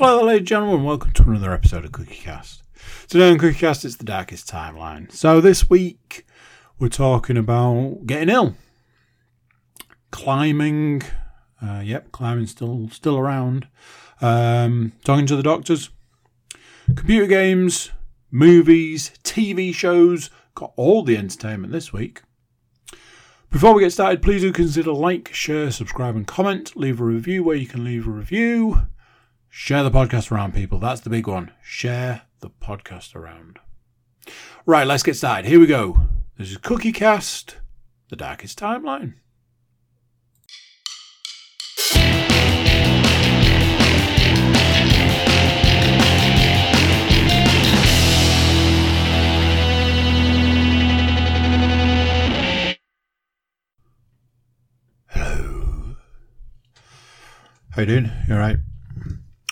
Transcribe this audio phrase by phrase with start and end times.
[0.00, 2.62] Hello, ladies and gentlemen, welcome to another episode of CookieCast.
[3.08, 5.10] Today on CookieCast, it's the darkest timeline.
[5.10, 6.24] So this week,
[6.78, 8.54] we're talking about getting ill,
[10.12, 11.02] climbing.
[11.60, 13.66] Uh, yep, climbing still still around.
[14.20, 15.90] Um, talking to the doctors,
[16.94, 17.90] computer games,
[18.30, 20.30] movies, TV shows.
[20.54, 22.22] Got all the entertainment this week.
[23.50, 26.76] Before we get started, please do consider like, share, subscribe, and comment.
[26.76, 28.82] Leave a review where you can leave a review.
[29.50, 30.78] Share the podcast around, people.
[30.78, 31.52] That's the big one.
[31.62, 33.58] Share the podcast around.
[34.66, 35.48] Right, let's get started.
[35.48, 36.00] Here we go.
[36.36, 37.56] This is Cookie Cast,
[38.10, 39.14] the darkest timeline.
[55.08, 55.96] Hello.
[57.70, 58.10] How you doing?
[58.28, 58.58] You alright?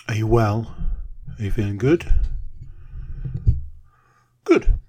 [0.09, 0.73] Are you well?
[1.37, 2.13] Are you feeling good?
[4.45, 4.79] Good.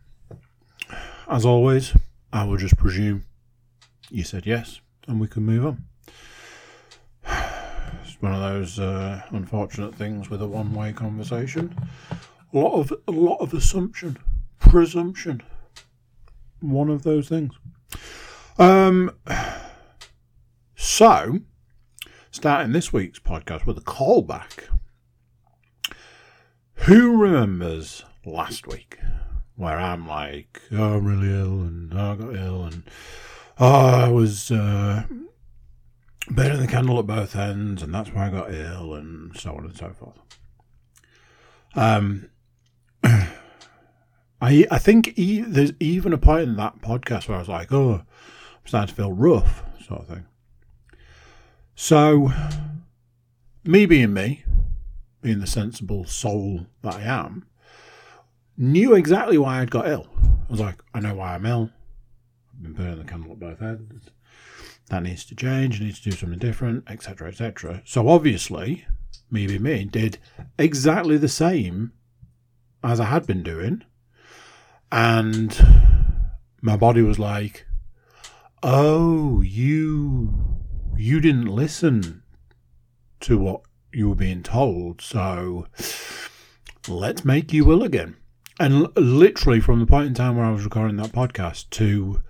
[1.29, 1.93] As always,
[2.33, 3.25] I will just presume
[4.11, 5.85] you said yes, and we can move on.
[8.05, 11.77] It's one of those uh, unfortunate things with a one-way conversation.
[12.53, 14.19] A lot of a lot of assumption,
[14.59, 15.43] presumption.
[16.61, 17.55] One of those things.
[18.59, 19.13] Um.
[20.81, 21.41] So,
[22.31, 24.69] starting this week's podcast with a callback.
[26.89, 28.99] Who remembers last week
[29.57, 32.83] where I'm like, oh, I'm really ill and oh, I got ill and
[33.59, 35.05] oh, I was uh,
[36.31, 39.67] burning the candle at both ends and that's why I got ill and so on
[39.67, 40.19] and so forth.
[41.75, 42.31] Um,
[43.05, 43.29] I
[44.41, 47.97] I think e- there's even a point in that podcast where I was like, oh,
[47.97, 50.25] I'm starting to feel rough, sort of thing.
[51.75, 52.33] So,
[53.63, 54.45] me being me,
[55.21, 57.47] being the sensible soul that I am,
[58.57, 60.09] knew exactly why I'd got ill.
[60.23, 61.71] I was like, I know why I'm ill.
[62.53, 64.11] I've been burning the candle at both ends.
[64.89, 65.81] That needs to change.
[65.81, 67.83] I need to do something different, etc., etc.
[67.85, 68.87] So obviously,
[69.31, 70.19] me being me, did
[70.59, 71.93] exactly the same
[72.83, 73.85] as I had been doing,
[74.91, 75.57] and
[76.63, 77.67] my body was like,
[78.63, 80.59] "Oh, you
[80.97, 82.23] you didn't listen
[83.21, 83.63] to what
[83.93, 85.67] you were being told, so
[86.89, 88.17] let's make you ill again.
[88.61, 92.23] And literally, from the point in time where I was recording that podcast to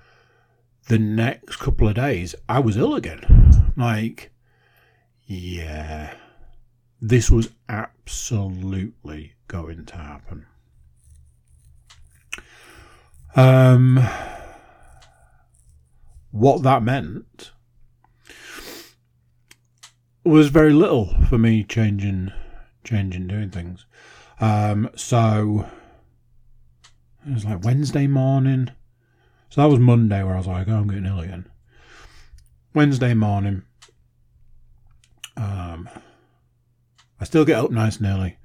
[0.88, 3.72] the next couple of days, I was ill again.
[3.76, 4.30] Like,
[5.26, 6.14] yeah,
[7.00, 10.46] this was absolutely going to happen.
[13.36, 14.06] Um,
[16.30, 17.52] what that meant
[20.28, 22.32] was very little for me changing
[22.84, 23.86] changing doing things.
[24.40, 25.66] Um, so
[27.26, 28.70] it was like Wednesday morning.
[29.50, 31.46] So that was Monday where I was like, oh, I'm getting ill again.
[32.74, 33.62] Wednesday morning.
[35.36, 35.88] Um,
[37.20, 38.38] I still get up nice and early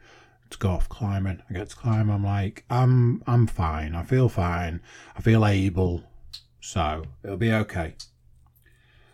[0.49, 1.41] to go off climbing.
[1.49, 2.09] I get to climb.
[2.09, 3.95] I'm like, I'm I'm fine.
[3.95, 4.81] I feel fine.
[5.15, 6.03] I feel able.
[6.61, 7.95] So it'll be okay.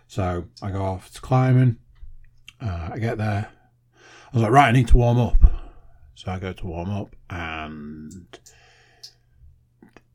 [0.08, 1.78] So I go off to climbing.
[2.62, 3.50] Uh, I get there.
[3.96, 5.38] I was like, right, I need to warm up.
[6.16, 8.28] So I go to warm up, and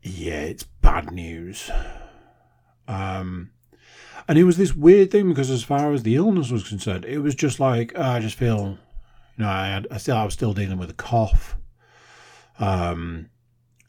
[0.03, 1.71] yeah, it's bad news.
[2.87, 3.53] Um,
[4.29, 7.21] and it was this weird thing because, as far as the illness was concerned, it
[7.21, 8.79] was just like oh, I just feel,
[9.37, 11.57] you know, I had, I still, I was still dealing with a cough.
[12.59, 13.31] Um,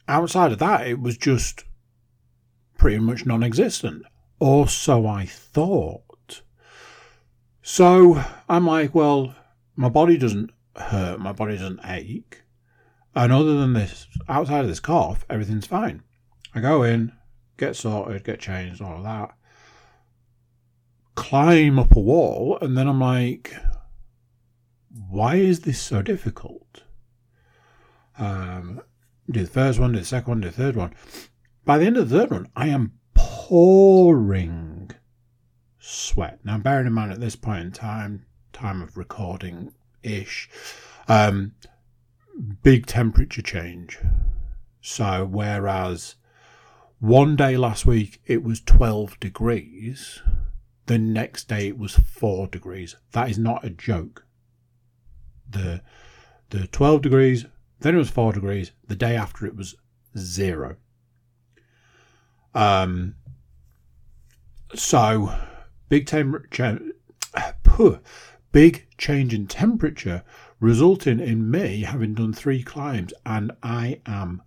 [0.08, 1.64] outside of that, it was just
[2.78, 4.04] pretty much non-existent,
[4.40, 6.05] or so I thought.
[7.68, 9.34] So I'm like, well,
[9.74, 12.44] my body doesn't hurt, my body doesn't ache.
[13.12, 16.04] And other than this, outside of this cough, everything's fine.
[16.54, 17.10] I go in,
[17.56, 19.34] get sorted, get changed, all of that.
[21.16, 23.52] Climb up a wall, and then I'm like,
[25.10, 26.84] why is this so difficult?
[28.16, 28.80] Um,
[29.28, 30.94] do the first one, do the second one, do the third one.
[31.64, 34.75] By the end of the third one, I am pouring
[35.86, 36.40] sweat.
[36.44, 39.72] Now, bearing in mind at this point in time, time of recording
[40.02, 40.48] ish,
[41.08, 41.52] um,
[42.62, 43.98] big temperature change.
[44.80, 46.16] So, whereas
[46.98, 50.22] one day last week it was 12 degrees,
[50.86, 52.96] the next day it was 4 degrees.
[53.12, 54.24] That is not a joke.
[55.48, 55.82] The,
[56.50, 57.46] the 12 degrees,
[57.80, 59.76] then it was 4 degrees, the day after it was
[60.16, 60.76] zero.
[62.54, 63.16] Um,
[64.74, 65.32] so,
[65.88, 66.80] big temperature,
[68.52, 70.22] big change in temperature
[70.60, 74.42] resulting in me having done three climbs and I am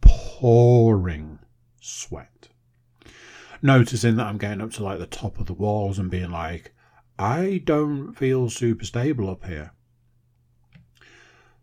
[0.00, 1.38] pouring
[1.80, 2.48] sweat.
[3.60, 6.72] Noticing that I'm getting up to like the top of the walls and being like,
[7.18, 9.72] I don't feel super stable up here.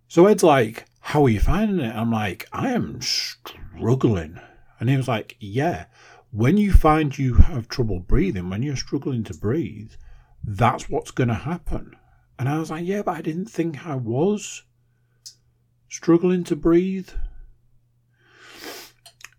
[0.07, 1.95] So Ed's like, How are you finding it?
[1.95, 4.39] I'm like, I am struggling.
[4.80, 5.86] And he was like, Yeah,
[6.31, 9.94] when you find you have trouble breathing, when you're struggling to breathe,
[10.44, 11.96] that's what's going to happen.
[12.38, 14.64] And I was like, Yeah, but I didn't think I was
[15.90, 17.10] struggling to breathe.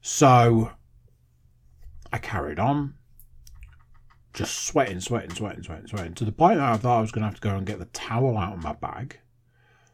[0.02, 0.72] So
[2.12, 2.94] I carried on,
[4.34, 7.22] just sweating, sweating, sweating, sweating, sweating, to the point that I thought I was going
[7.22, 9.20] to have to go and get the towel out of my bag.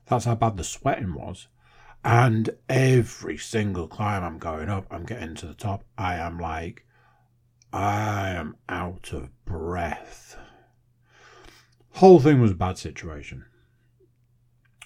[0.06, 1.48] That's how bad the sweating was.
[2.02, 6.85] And every single climb I'm going up, I'm getting to the top, I am like,
[7.76, 10.38] I am out of breath.
[11.96, 13.44] Whole thing was a bad situation.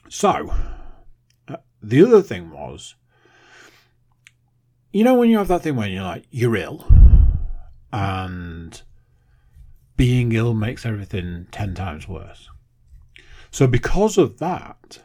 [0.09, 0.53] So,
[1.47, 2.97] uh, the other thing was,
[4.93, 6.85] you know, when you have that thing when you're like, you're ill,
[7.93, 8.83] and
[9.97, 12.49] being ill makes everything 10 times worse.
[13.53, 14.99] So, because of that,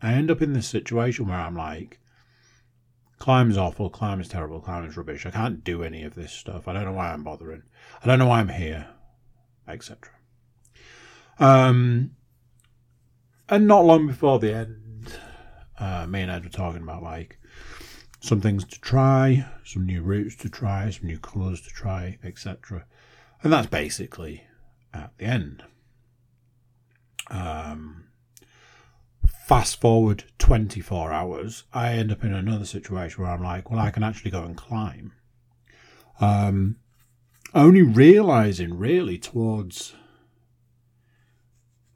[0.00, 1.98] I end up in this situation where I'm like,
[3.22, 5.24] climb is awful, climb is terrible, climb is rubbish.
[5.24, 6.66] I can't do any of this stuff.
[6.66, 7.62] I don't know why I'm bothering.
[8.02, 8.88] I don't know why I'm here,
[9.68, 10.10] etc.
[11.38, 12.16] Um,
[13.48, 15.20] and not long before the end,
[15.78, 17.38] uh, me and Ed were talking about like
[18.18, 22.86] some things to try, some new routes to try, some new colours to try, etc.
[23.44, 24.48] And that's basically
[24.92, 25.62] at the end.
[27.30, 28.01] Um,
[29.52, 33.90] fast forward 24 hours, I end up in another situation where I'm like, well, I
[33.90, 35.12] can actually go and climb.
[36.22, 36.76] Um,
[37.54, 39.94] only realizing really towards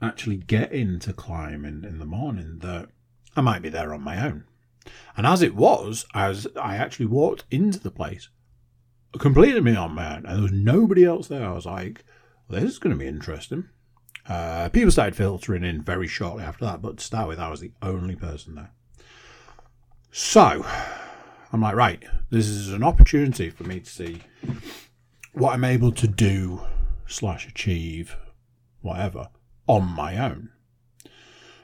[0.03, 2.91] actually getting to climb in, in the morning that
[3.35, 4.45] I might be there on my own.
[5.17, 8.29] And as it was, as I actually walked into the place,
[9.19, 11.47] completely on my own, and there was nobody else there.
[11.47, 12.05] I was like,
[12.51, 13.71] well, this is going to be interesting.
[14.29, 17.61] Uh, people started filtering in very shortly after that, but to start with, I was
[17.61, 18.71] the only person there.
[20.11, 20.67] So,
[21.53, 24.23] I'm like, right, this is an opportunity for me to see
[25.33, 26.63] what I'm able to do
[27.07, 28.17] slash achieve,
[28.81, 29.29] whatever,
[29.67, 30.51] on my own.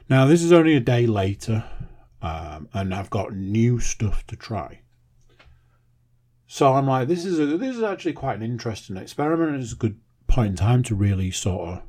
[0.09, 1.65] Now, this is only a day later
[2.23, 4.79] um, and I've got new stuff to try.
[6.47, 9.61] So I'm like, this is a, this is actually quite an interesting experiment.
[9.61, 11.81] It's a good point in time to really sort of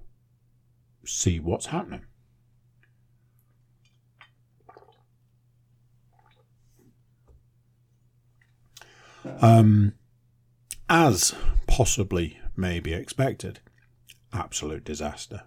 [1.06, 2.02] see what's happening.
[9.40, 9.94] Um,
[10.88, 11.34] as
[11.66, 13.60] possibly may be expected,
[14.32, 15.42] absolute disaster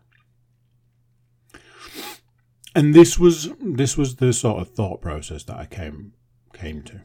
[2.77, 6.13] and this was this was the sort of thought process that I came
[6.53, 7.01] came to.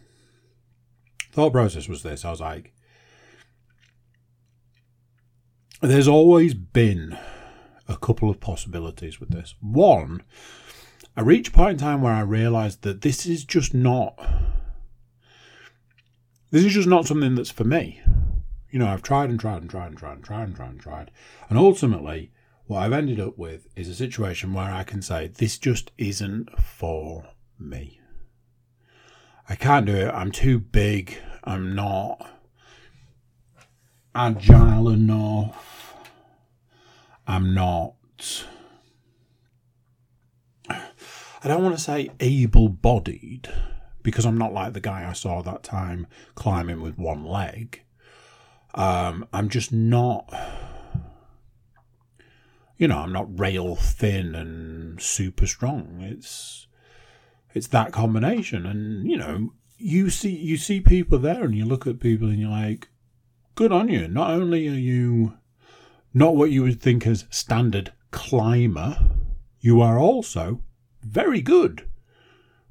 [1.33, 2.75] Thought process was this: I was like,
[5.81, 7.17] there's always been
[7.93, 9.55] a couple of possibilities with this.
[9.61, 10.23] One,
[11.17, 14.19] I reached a point in time where I realised that this is just not
[16.51, 18.03] this is just not something that's for me.
[18.71, 20.81] You know, I've tried and tried and tried and tried and tried and tried and
[20.81, 21.11] tried,
[21.49, 22.31] and ultimately
[22.67, 26.59] what I've ended up with is a situation where I can say, this just isn't
[26.59, 27.25] for
[27.59, 28.01] me.
[29.49, 30.09] I can't do it.
[30.09, 31.19] I'm too big.
[31.45, 32.31] I'm not
[34.15, 35.72] agile enough.
[37.27, 37.95] I'm not.
[40.69, 43.49] I don't want to say able bodied
[44.03, 47.83] because I'm not like the guy I saw that time climbing with one leg.
[48.75, 50.33] Um, I'm just not
[52.83, 55.99] you know, I'm not rail thin and super strong.
[56.01, 56.67] It's
[57.55, 61.87] it's that combination, and you know, you see you see people there, and you look
[61.87, 62.89] at people, and you're like,
[63.55, 64.09] good on you.
[64.09, 65.35] Not only are you
[66.15, 68.99] not what you would think as standard climber,
[69.61, 70.63] you are also
[71.03, 71.89] very good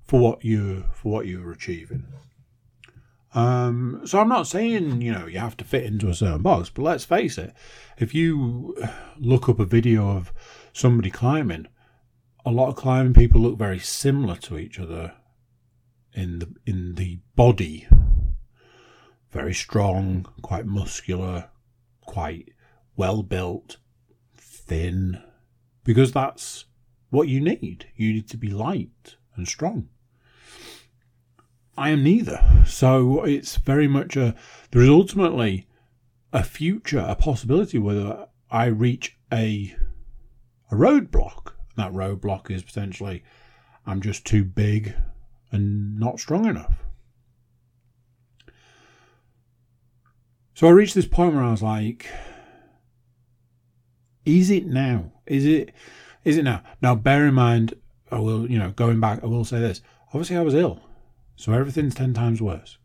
[0.04, 2.06] for what you for what you're achieving.
[3.34, 6.70] Um, so I'm not saying you know you have to fit into a certain box,
[6.70, 7.54] but let's face it,
[7.98, 8.76] if you
[9.18, 10.34] look up a video of
[10.74, 11.68] somebody climbing,
[12.46, 15.14] a lot of climbing people look very similar to each other
[16.14, 17.88] in the in the body.
[19.32, 21.50] Very strong, quite muscular,
[22.02, 22.50] quite
[22.96, 23.78] well built,
[24.36, 25.22] thin,
[25.84, 26.66] because that's
[27.10, 27.88] what you need.
[27.96, 29.90] You need to be light and strong.
[31.78, 32.64] I am neither.
[32.66, 34.36] So it's very much a.
[34.72, 35.68] There is ultimately
[36.34, 39.76] a future, a possibility whether I reach a
[40.70, 41.54] a roadblock.
[41.78, 43.24] That roadblock is potentially
[43.86, 44.94] I'm just too big
[45.52, 46.84] and not strong enough.
[50.54, 52.08] So I reached this point where I was like,
[54.26, 55.12] is it now?
[55.26, 55.74] Is it
[56.24, 56.64] is it now?
[56.82, 57.74] Now bear in mind,
[58.12, 59.82] I will, you know, going back, I will say this.
[60.10, 60.82] Obviously I was ill.
[61.36, 62.78] So everything's ten times worse.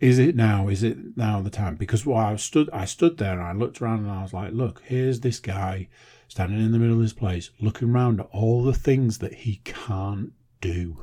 [0.00, 0.68] Is it now?
[0.68, 1.76] Is it now the time?
[1.76, 4.52] Because while I stood I stood there and I looked around and I was like,
[4.52, 5.88] look, here's this guy
[6.28, 9.60] standing in the middle of this place, looking around at all the things that he
[9.64, 10.98] can't do.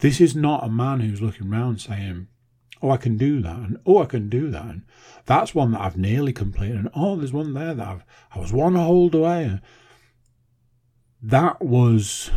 [0.00, 2.28] This is not a man who's looking around saying,
[2.82, 4.64] Oh, I can do that, and oh, I can do that.
[4.64, 4.82] And
[5.24, 8.04] that's one that I've nearly completed, and oh, there's one there that I've
[8.34, 9.60] I was one hold away.
[11.22, 12.30] That was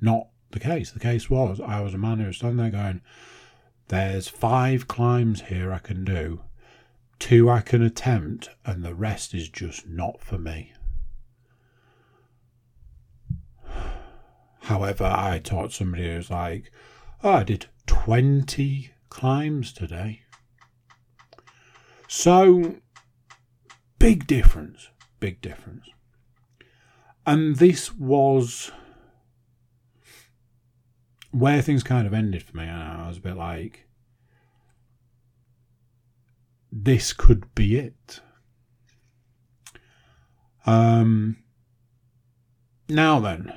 [0.00, 0.90] not the case.
[0.90, 3.02] The case was I was a man who was standing there going,
[3.88, 6.40] There's five climbs here I can do,
[7.18, 10.72] two I can attempt, and the rest is just not for me.
[14.62, 16.72] However, I taught somebody who was like,
[17.22, 20.22] oh, I did 20 climbs today.
[22.08, 22.76] So,
[23.98, 24.88] big difference,
[25.20, 25.86] big difference.
[27.26, 28.72] And this was
[31.30, 32.64] where things kind of ended for me.
[32.64, 33.86] I was a bit like,
[36.72, 38.20] this could be it.
[40.64, 41.36] Um,
[42.88, 43.52] now then,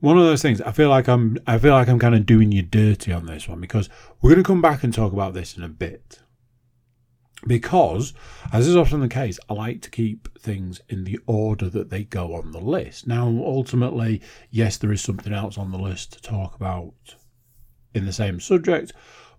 [0.00, 0.60] one of those things.
[0.62, 1.38] I feel like I'm.
[1.46, 3.88] I feel like I'm kind of doing you dirty on this one because
[4.20, 6.20] we're going to come back and talk about this in a bit.
[7.46, 8.12] Because,
[8.52, 12.04] as is often the case, I like to keep things in the order that they
[12.04, 13.06] go on the list.
[13.06, 16.92] Now, ultimately, yes, there is something else on the list to talk about
[17.94, 18.92] in the same subject,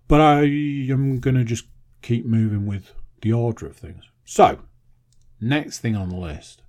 [0.08, 1.66] but I am going to just
[2.02, 4.02] keep moving with the order of things.
[4.24, 4.58] So,
[5.40, 6.62] next thing on the list.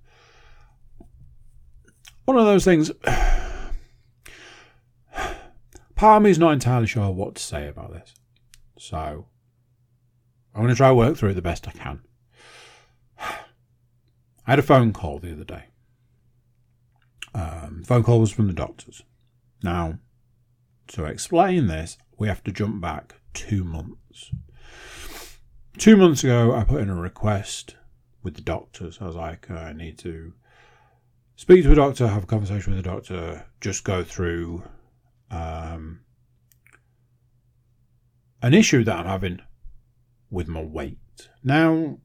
[2.26, 2.92] One of those things
[6.04, 8.12] part of me is not entirely sure what to say about this.
[8.78, 9.26] So
[10.54, 12.02] I'm going to try to work through it the best I can.
[13.18, 13.30] I
[14.44, 15.64] had a phone call the other day.
[17.34, 19.02] Um, phone call was from the doctors.
[19.62, 19.98] Now,
[20.88, 24.30] to explain this, we have to jump back two months.
[25.78, 27.76] Two months ago, I put in a request
[28.22, 28.98] with the doctors.
[29.00, 30.34] I was like, I need to
[31.34, 34.64] speak to a doctor, have a conversation with a doctor, just go through
[35.34, 36.00] um,
[38.42, 39.40] an issue that I'm having
[40.30, 40.98] with my weight.
[41.42, 41.98] Now,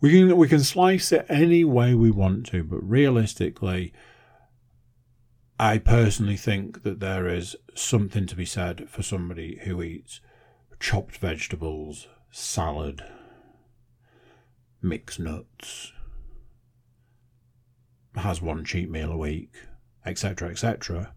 [0.00, 3.92] we can we can slice it any way we want to, but realistically,
[5.58, 10.20] I personally think that there is something to be said for somebody who eats
[10.80, 13.04] chopped vegetables, salad,
[14.82, 15.92] mixed nuts,
[18.16, 19.54] has one cheat meal a week,
[20.04, 21.14] etc., etc.,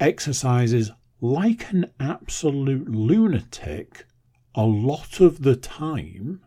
[0.00, 0.90] exercises
[1.20, 4.06] like an absolute lunatic
[4.54, 6.40] a lot of the time,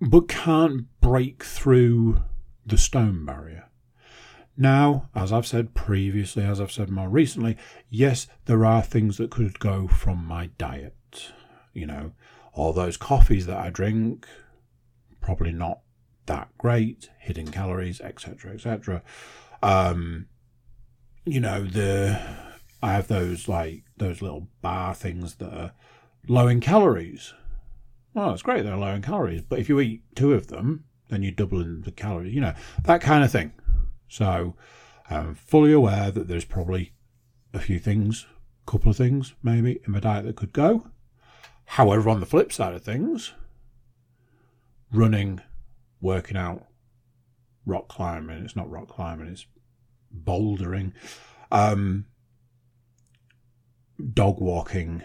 [0.00, 2.22] but can't break through
[2.66, 3.68] the stone barrier.
[4.56, 7.56] Now, as I've said previously, as I've said more recently,
[7.88, 11.32] yes, there are things that could go from my diet.
[11.72, 12.12] You know,
[12.52, 14.26] all those coffees that I drink,
[15.20, 15.80] probably not
[16.26, 19.02] that great, hidden calories, etc., etc.
[19.62, 20.26] Um,
[21.24, 22.20] you know, the
[22.82, 25.72] I have those like those little bar things that are
[26.28, 27.32] low in calories.
[28.14, 31.22] Well, it's great they're low in calories, but if you eat two of them, then
[31.22, 32.34] you're doubling the calories.
[32.34, 32.54] You know
[32.84, 33.52] that kind of thing.
[34.08, 34.56] So
[35.08, 36.92] I'm fully aware that there's probably
[37.54, 38.26] a few things,
[38.66, 40.88] a couple of things maybe in my diet that could go.
[41.64, 43.32] However, on the flip side of things,
[44.92, 45.40] running,
[46.00, 46.66] working out,
[47.64, 49.46] rock climbing, it's not rock climbing, it's
[50.12, 50.92] bouldering,
[51.50, 52.06] um,
[54.12, 55.02] dog walking,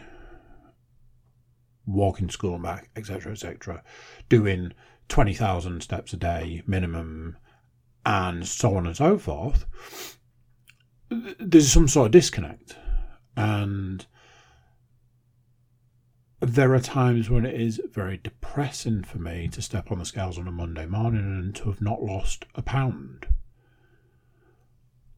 [1.85, 3.83] walking to school and back, etc., etc.,
[4.29, 4.73] doing
[5.09, 7.37] 20,000 steps a day minimum,
[8.05, 9.65] and so on and so forth,
[11.39, 12.75] there's some sort of disconnect.
[13.35, 14.05] And
[16.39, 20.37] there are times when it is very depressing for me to step on the scales
[20.37, 23.27] on a Monday morning and to have not lost a pound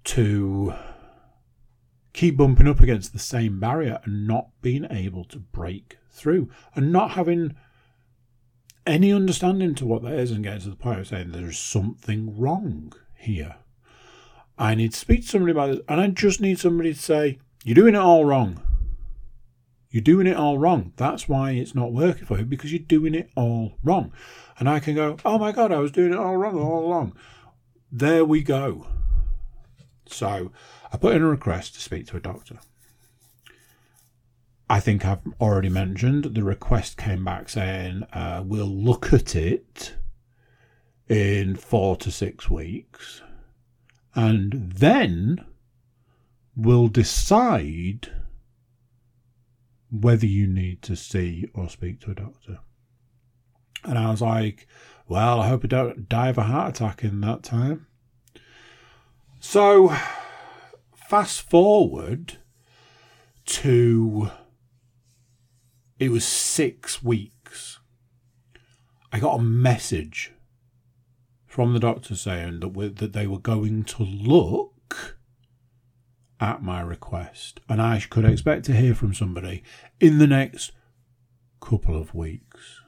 [0.06, 0.74] to
[2.14, 6.92] keep bumping up against the same barrier and not being able to break through and
[6.92, 7.56] not having
[8.86, 12.38] any understanding to what that is and getting to the point of saying there's something
[12.38, 13.56] wrong here.
[14.58, 17.40] I need to speak to somebody about this and I just need somebody to say,
[17.64, 18.62] You're doing it all wrong.
[19.92, 20.94] You're doing it all wrong.
[20.98, 24.12] That's why it's not working for you because you're doing it all wrong.
[24.60, 27.16] And I can go, oh my God, I was doing it all wrong all along.
[27.92, 28.86] There we go.
[30.14, 30.52] So
[30.92, 32.60] I put in a request to speak to a doctor.
[34.70, 39.96] I think I've already mentioned the request came back saying uh, we'll look at it
[41.08, 43.24] in four to six weeks
[44.14, 45.44] and then
[46.56, 48.10] we'll decide
[49.92, 52.60] whether you need to see or speak to a doctor.
[53.84, 54.68] And I was like,
[55.08, 57.88] well, I hope I don't die of a heart attack in that time.
[59.40, 59.96] So,
[60.94, 62.38] fast forward
[63.46, 64.30] to
[65.98, 67.80] it was six weeks.
[69.12, 70.34] I got a message
[71.46, 75.18] from the doctor saying that that they were going to look
[76.42, 79.64] at my request, and I could expect to hear from somebody
[80.00, 80.74] in the next
[81.62, 82.82] couple of weeks.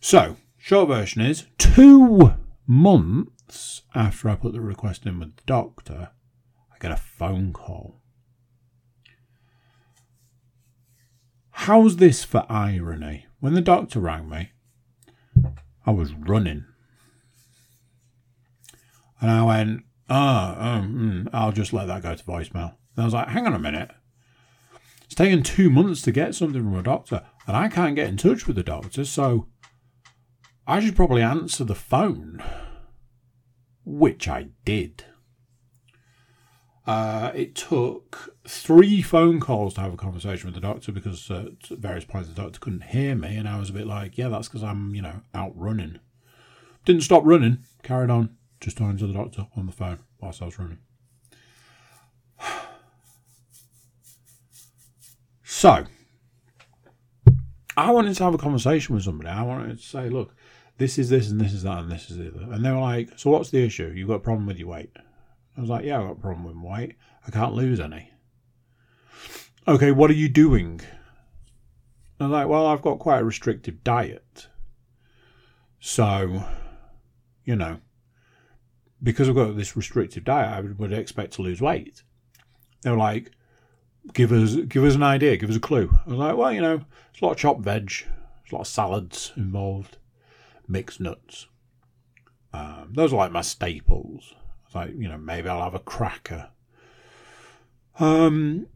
[0.00, 2.34] So, short version is two
[2.66, 3.37] months
[3.94, 6.10] after I put the request in with the doctor,
[6.72, 8.00] I get a phone call.
[11.50, 13.26] How's this for irony?
[13.40, 14.50] When the doctor rang me,
[15.84, 16.64] I was running.
[19.20, 22.74] And I went, oh, um, mm, I'll just let that go to voicemail.
[22.94, 23.90] And I was like, hang on a minute.
[25.04, 28.16] It's taken two months to get something from a doctor, and I can't get in
[28.16, 29.48] touch with the doctor, so
[30.66, 32.42] I should probably answer the phone.
[33.90, 35.04] Which I did.
[36.86, 41.52] Uh, it took three phone calls to have a conversation with the doctor because uh,
[41.70, 44.28] at various points the doctor couldn't hear me, and I was a bit like, "Yeah,
[44.28, 46.00] that's because I'm, you know, out running."
[46.84, 50.44] Didn't stop running, carried on, just talking to the doctor on the phone whilst I
[50.44, 50.78] was running.
[55.42, 55.86] So,
[57.74, 59.30] I wanted to have a conversation with somebody.
[59.30, 60.34] I wanted to say, "Look,
[60.78, 62.78] this is this and this is that and this is the other," and they were
[62.78, 63.92] like, "So what's the issue?
[63.94, 64.96] You've got a problem with your weight?"
[65.58, 66.96] I was like, yeah, I've got a problem with my weight.
[67.26, 68.12] I can't lose any.
[69.66, 70.80] Okay, what are you doing?
[72.20, 74.46] I was like, well, I've got quite a restrictive diet.
[75.80, 76.44] So,
[77.44, 77.78] you know,
[79.02, 82.04] because I've got this restrictive diet, I would, expect to lose weight.
[82.82, 83.32] They were like,
[84.12, 85.90] give us give us an idea, give us a clue.
[86.06, 87.90] I was like, well, you know, it's a lot of chopped veg,
[88.44, 89.98] it's a lot of salads involved,
[90.68, 91.46] mixed nuts.
[92.52, 94.34] Um, those are like my staples
[94.74, 96.50] like, you know, maybe I'll have a cracker.
[97.98, 98.66] Um,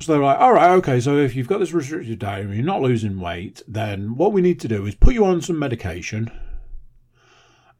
[0.00, 2.64] so they're like, all right, okay, so if you've got this restricted diet and you're
[2.64, 6.30] not losing weight, then what we need to do is put you on some medication.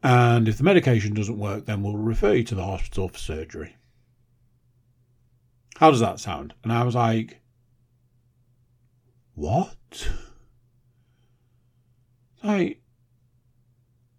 [0.01, 3.77] And if the medication doesn't work, then we'll refer you to the hospital for surgery.
[5.77, 6.53] How does that sound?
[6.63, 7.41] And I was like,
[9.33, 10.07] what?
[12.43, 12.82] Like,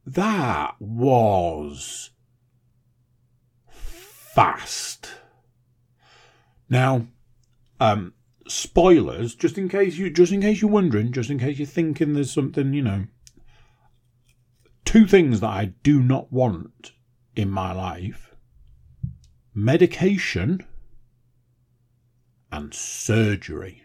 [0.06, 2.10] that was
[3.68, 5.10] fast.
[6.68, 7.06] Now,
[7.80, 8.14] um,
[8.46, 12.14] spoilers, just in case you just in case you're wondering, just in case you're thinking
[12.14, 13.06] there's something, you know.
[14.84, 16.92] Two things that I do not want
[17.34, 18.34] in my life
[19.54, 20.66] medication
[22.50, 23.83] and surgery.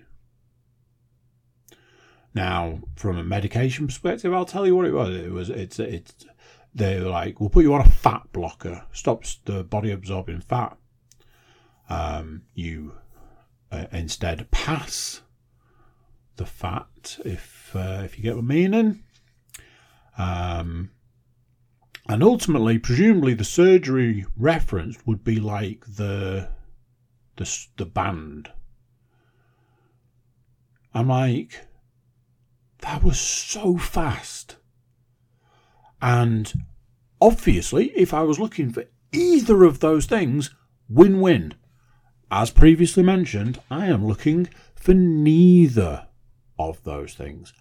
[2.34, 5.16] Now, from a medication perspective, I'll tell you what it was.
[5.16, 6.26] It was it's it's
[6.74, 10.78] they were like, we'll put you on a fat blocker, stops the body absorbing fat.
[11.90, 12.94] Um, you
[13.72, 15.22] uh, instead pass
[16.36, 19.04] the fat, if uh, if you get what I mean.
[20.18, 20.92] Um,
[22.08, 26.50] and ultimately, presumably, the surgery referenced would be like the
[27.38, 28.52] the the band.
[30.94, 31.68] I'm like,
[32.82, 34.56] that was so fast.
[36.02, 36.66] And
[37.22, 40.50] obviously, if I was looking for either of those things,
[40.88, 41.56] win win.
[42.32, 46.08] As previously mentioned, I am looking for neither
[46.58, 47.54] of those things.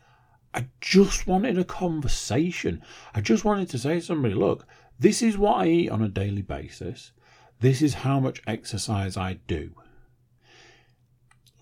[0.54, 2.83] I just wanted a conversation.
[3.14, 4.66] I just wanted to say to somebody, look,
[4.98, 7.12] this is what I eat on a daily basis.
[7.61, 9.72] This is how much exercise I do.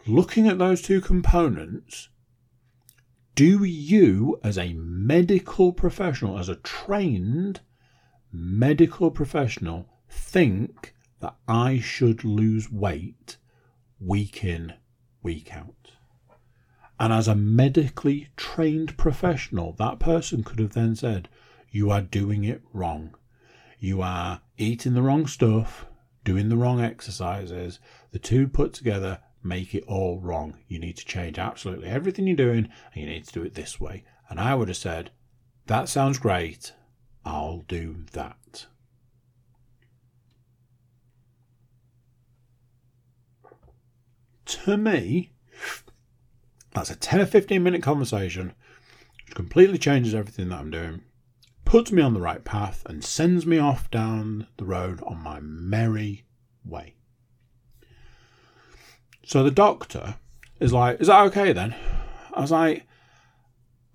[0.06, 2.08] Looking at those two components,
[3.36, 7.60] do you, as a medical professional, as a trained
[8.32, 13.36] medical professional, think that I should lose weight
[14.00, 14.72] week in,
[15.22, 15.92] week out?
[16.98, 21.28] And as a medically trained professional, that person could have then said,
[21.70, 23.14] You are doing it wrong.
[23.78, 25.84] You are eating the wrong stuff,
[26.24, 27.80] doing the wrong exercises.
[28.12, 30.58] The two put together make it all wrong.
[30.68, 33.80] You need to change absolutely everything you're doing and you need to do it this
[33.80, 34.04] way.
[34.28, 35.10] And I would have said,
[35.66, 36.72] That sounds great.
[37.24, 38.66] I'll do that.
[44.46, 45.32] To me,
[46.72, 48.54] that's a 10 or 15 minute conversation
[49.24, 51.02] which completely changes everything that I'm doing,
[51.64, 55.40] puts me on the right path, and sends me off down the road on my
[55.40, 56.24] merry
[56.64, 56.94] way.
[59.26, 60.14] So the doctor
[60.60, 61.74] is like, Is that okay then?
[62.32, 62.86] I was like,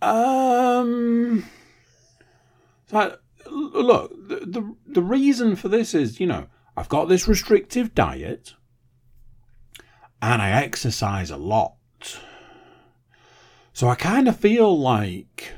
[0.01, 1.45] Um.
[2.91, 3.17] Like,
[3.49, 8.55] look, the, the, the reason for this is, you know, I've got this restrictive diet
[10.21, 11.75] and I exercise a lot.
[13.71, 15.53] So I kind of feel like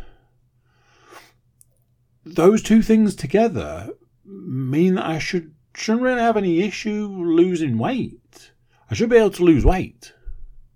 [2.24, 3.90] those two things together
[4.24, 8.53] mean that I should shouldn't really have any issue losing weight.
[8.94, 10.14] I should be able to lose weight.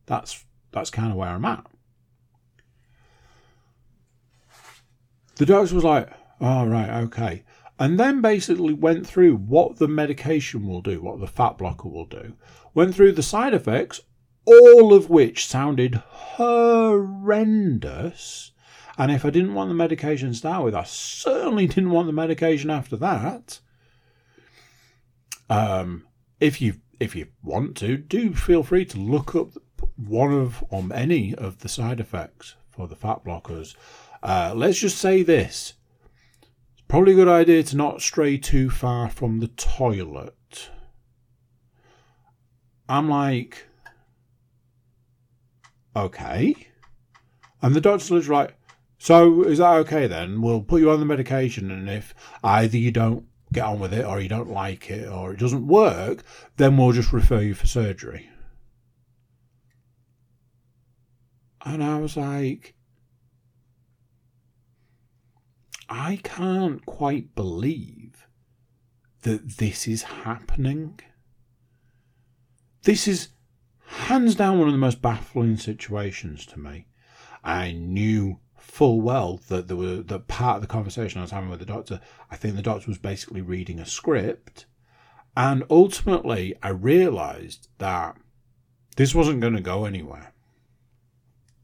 [0.08, 1.68] That's that's kind of where I'm at.
[5.36, 6.10] The doctor was like,
[6.42, 7.44] "Oh right, okay,"
[7.78, 12.08] and then basically went through what the medication will do, what the fat blocker will
[12.08, 12.34] do.
[12.74, 14.02] Went through the side effects,
[14.46, 17.22] all of which sounded horrendous.
[18.98, 22.14] And if I didn't want the medication to start with, I certainly didn't want the
[22.14, 23.60] medication after that.
[25.52, 26.08] Um,
[26.40, 29.50] if you if you want to, do feel free to look up
[29.96, 33.76] one of or any of the side effects for the fat blockers.
[34.24, 35.74] Uh, let's just say this:
[36.74, 40.70] it's probably a good idea to not stray too far from the toilet.
[42.90, 43.68] I'm like,
[45.96, 46.68] okay,
[47.62, 48.56] and the doctor's literally like,
[48.98, 50.42] so is that okay then?
[50.42, 53.26] We'll put you on the medication, and if either you don't
[53.58, 56.24] get on with it or you don't like it or it doesn't work,
[56.58, 58.30] then we'll just refer you for surgery.
[61.66, 62.76] And I was like,
[65.90, 68.28] I can't quite believe
[69.24, 71.00] that this is happening.
[72.84, 73.30] This is
[73.86, 76.88] hands down one of the most baffling situations to me.
[77.44, 81.50] I knew full well that there were that part of the conversation I was having
[81.50, 84.66] with the doctor, I think the doctor was basically reading a script.
[85.36, 88.18] And ultimately I realized that
[88.98, 90.34] this wasn't going to go anywhere.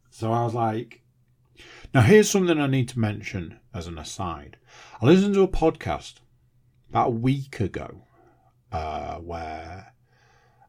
[0.09, 1.01] So I was like,
[1.93, 4.57] now here's something I need to mention as an aside.
[5.01, 6.15] I listened to a podcast
[6.89, 8.07] about a week ago
[8.71, 9.93] uh, where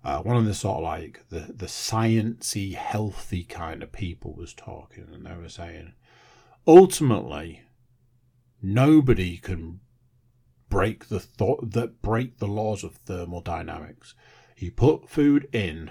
[0.02, 4.52] uh, one of the sort of like the the sciency, healthy kind of people was
[4.52, 5.94] talking, and they were saying,
[6.66, 7.62] ultimately,
[8.62, 9.81] nobody can
[10.68, 14.14] break the thought that break the laws of thermodynamics.
[14.57, 15.90] You put food in,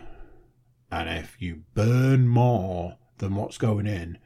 [0.92, 4.18] and if you burn more than what's going in,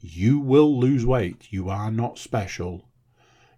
[0.00, 1.48] you will lose weight.
[1.50, 2.88] You are not special.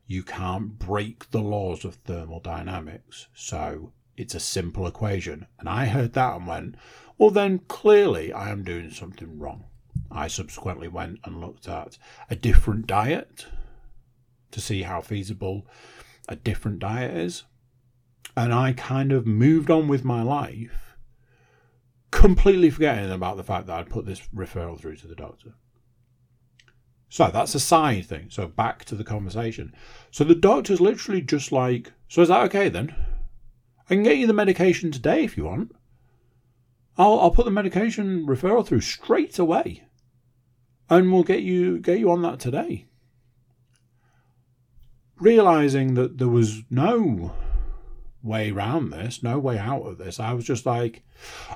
[0.06, 3.28] You can't break the laws of thermodynamics.
[3.34, 5.46] So it's a simple equation.
[5.58, 6.74] And I heard that and went,
[7.16, 9.64] well, then clearly I am doing something wrong.
[10.10, 11.98] I subsequently went and looked at
[12.30, 13.46] a different diet
[14.50, 15.66] to see how feasible
[16.28, 17.44] a different diet is.
[18.36, 20.96] And I kind of moved on with my life,
[22.10, 25.54] completely forgetting about the fact that I'd put this referral through to the doctor.
[27.08, 28.28] So that's a side thing.
[28.30, 29.74] So back to the conversation.
[30.10, 32.94] So the doctor's literally just like, So is that okay then?
[33.90, 35.72] I can get you the medication today if you want.
[36.98, 39.84] I'll I'll put the medication referral through straight away.
[40.90, 42.86] And we'll get you get you on that today.
[45.18, 47.32] Realizing that there was no
[48.22, 51.02] way around this, no way out of this, I was just like,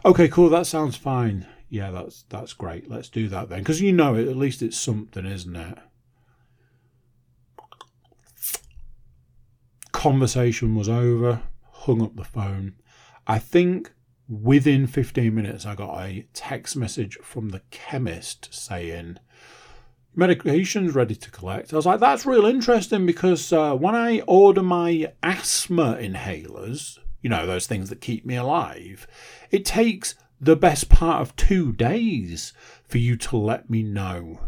[0.04, 1.46] okay, cool, that sounds fine.
[1.68, 2.88] Yeah, that's that's great.
[2.88, 3.58] Let's do that then.
[3.58, 5.78] Because you know it, at least it's something, isn't it?
[9.92, 12.74] Conversation was over, hung up the phone.
[13.26, 13.92] I think
[14.28, 19.18] within 15 minutes, I got a text message from the chemist saying,
[20.14, 21.72] Medication's ready to collect.
[21.72, 27.28] I was like, that's real interesting because uh, when I order my asthma inhalers, you
[27.28, 29.06] know, those things that keep me alive,
[29.50, 32.52] it takes the best part of two days
[32.84, 34.40] for you to let me know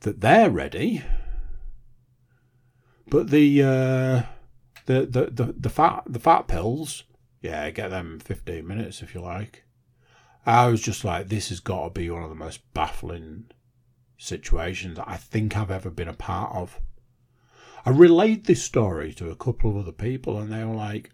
[0.00, 1.02] that they're ready.
[3.08, 4.22] But the uh,
[4.86, 7.04] the, the the the fat the fat pills,
[7.42, 9.64] yeah, get them fifteen minutes if you like.
[10.46, 13.50] I was just like, this has got to be one of the most baffling
[14.16, 16.80] situations I think I've ever been a part of.
[17.84, 21.10] I relayed this story to a couple of other people, and they were like,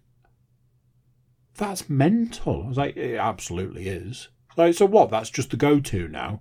[1.56, 2.64] that's mental.
[2.64, 4.28] I was like, it absolutely is.
[4.56, 5.10] Like, so what?
[5.10, 6.40] That's just the go-to now.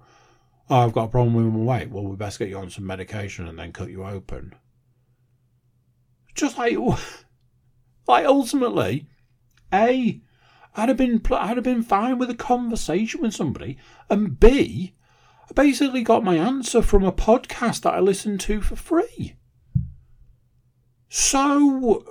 [0.70, 1.90] Oh, I've got a problem with my weight.
[1.90, 4.54] Well, we best get you on some medication and then cut you open.
[6.36, 6.78] Just like,
[8.08, 9.08] like ultimately,
[9.74, 10.22] a,
[10.76, 13.78] I'd have been, I'd have been fine with a conversation with somebody,
[14.10, 14.94] and b,
[15.50, 19.36] I basically got my answer from a podcast that I listened to for free.
[21.10, 22.04] So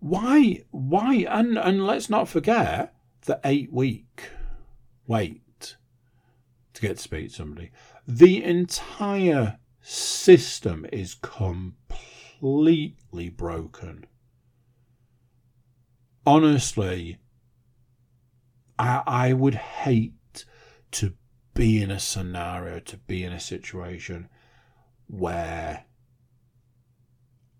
[0.00, 4.30] why why and and let's not forget the eight week
[5.06, 5.76] wait
[6.74, 7.70] to get to speak to somebody.
[8.08, 14.06] The entire system is completely broken.
[16.24, 17.18] Honestly,
[18.78, 20.46] I I would hate
[20.92, 21.14] to
[21.54, 24.28] be in a scenario, to be in a situation
[25.06, 25.84] where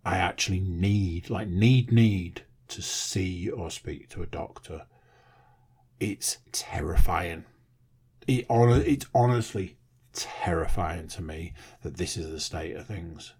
[0.04, 4.86] I actually need, like, need, need to see or speak to a doctor.
[6.00, 7.44] It's terrifying.
[8.26, 9.76] It, it's honestly
[10.12, 13.34] terrifying to me that this is the state of things.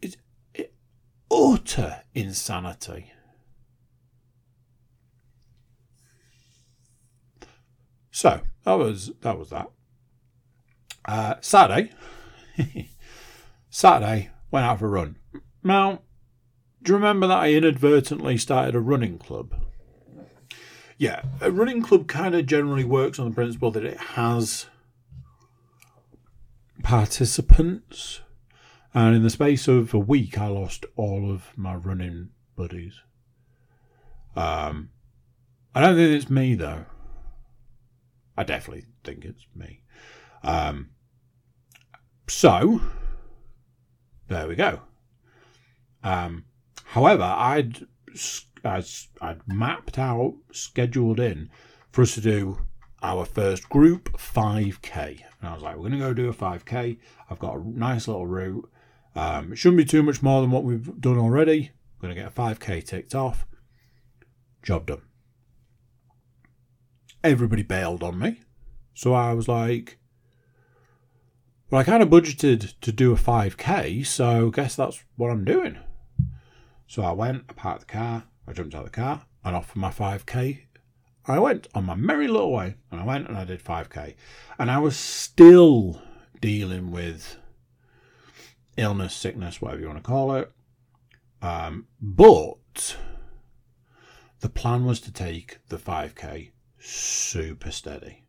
[0.00, 0.16] It's
[0.54, 0.72] it,
[1.30, 3.12] utter insanity.
[8.10, 9.70] So that was that was that.
[11.04, 11.92] Uh, Saturday,
[13.70, 15.16] Saturday went out for a run.
[15.62, 16.02] Now,
[16.82, 19.54] do you remember that I inadvertently started a running club?
[20.96, 24.66] Yeah, a running club kind of generally works on the principle that it has
[26.82, 28.20] participants.
[28.94, 33.00] And in the space of a week, I lost all of my running buddies.
[34.34, 34.90] Um,
[35.74, 36.86] I don't think it's me, though.
[38.36, 39.82] I definitely think it's me.
[40.42, 40.90] Um,
[42.28, 42.80] so,
[44.28, 44.80] there we go.
[46.02, 46.44] Um,
[46.84, 47.86] however, I'd,
[48.64, 48.84] I'd,
[49.20, 51.50] I'd mapped out, scheduled in
[51.90, 52.58] for us to do
[53.02, 55.20] our first group 5k.
[55.40, 56.98] And I was like, we're going to go do a 5k.
[57.30, 58.68] I've got a nice little route.
[59.18, 61.72] Um, it shouldn't be too much more than what we've done already.
[61.72, 63.48] I'm going to get a 5k ticked off.
[64.62, 65.02] Job done.
[67.24, 68.42] Everybody bailed on me.
[68.94, 69.98] So I was like,
[71.68, 75.78] well, I kind of budgeted to do a 5k, so guess that's what I'm doing.
[76.86, 79.70] So I went, I parked the car, I jumped out of the car, and off
[79.70, 80.60] for my 5k.
[81.26, 84.14] I went on my merry little way, and I went and I did 5k.
[84.60, 86.00] And I was still
[86.40, 87.36] dealing with
[88.78, 90.50] illness, sickness, whatever you want to call it.
[91.42, 92.96] Um, but
[94.40, 98.24] the plan was to take the 5k super steady,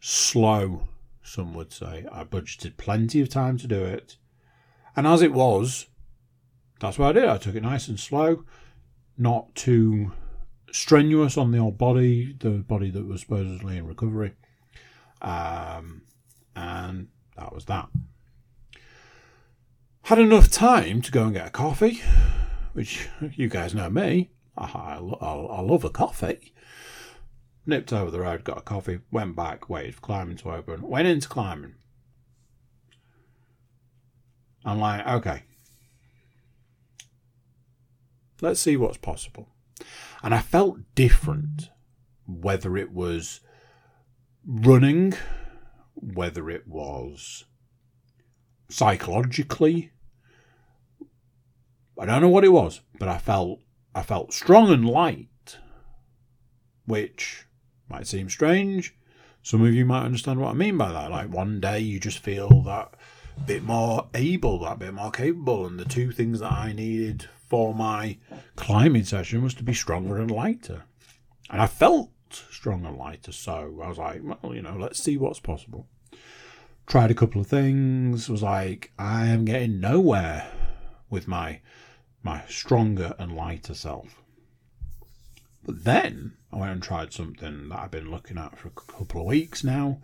[0.00, 0.88] slow
[1.22, 2.06] some would say.
[2.10, 4.16] I budgeted plenty of time to do it.
[4.94, 5.86] And as it was,
[6.80, 7.28] that's what I did.
[7.28, 8.44] I took it nice and slow,
[9.18, 10.12] not too
[10.70, 14.32] strenuous on the old body, the body that was supposedly in recovery.
[15.20, 16.02] Um,
[16.54, 17.88] and that was that.
[20.06, 22.00] Had enough time to go and get a coffee,
[22.74, 24.30] which you guys know me.
[24.56, 26.54] I, I, I love a coffee
[27.66, 31.08] nipped over the road, got a coffee, went back, waited for climbing to open, went
[31.08, 31.74] into climbing.
[34.64, 35.42] I'm like, okay,
[38.40, 39.48] let's see what's possible.
[40.22, 41.70] And I felt different,
[42.28, 43.40] whether it was
[44.46, 45.14] running,
[45.96, 47.44] whether it was
[48.68, 49.90] psychologically.
[51.98, 53.60] I don't know what it was, but I felt
[53.94, 55.58] I felt strong and light,
[56.84, 57.46] which
[57.88, 58.94] might seem strange.
[59.42, 61.10] Some of you might understand what I mean by that.
[61.10, 62.94] Like one day you just feel that
[63.46, 65.66] bit more able, that bit more capable.
[65.66, 68.18] And the two things that I needed for my
[68.56, 70.84] climbing session was to be stronger and lighter.
[71.48, 73.32] And I felt stronger and lighter.
[73.32, 75.86] So I was like, well, you know, let's see what's possible.
[76.86, 80.50] Tried a couple of things, was like, I am getting nowhere
[81.08, 81.60] with my
[82.26, 84.20] my stronger and lighter self.
[85.64, 89.20] But then I went and tried something that I've been looking at for a couple
[89.20, 90.00] of weeks now.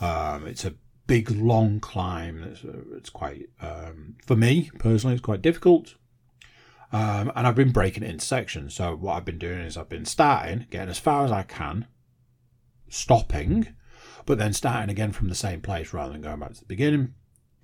[0.00, 0.74] Um, it's a
[1.06, 2.44] big, long climb.
[2.44, 5.96] It's, uh, it's quite, um, for me personally, it's quite difficult.
[6.92, 8.74] Um, and I've been breaking it into sections.
[8.74, 11.86] So what I've been doing is I've been starting, getting as far as I can,
[12.88, 13.66] stopping,
[14.26, 17.14] but then starting again from the same place rather than going back to the beginning.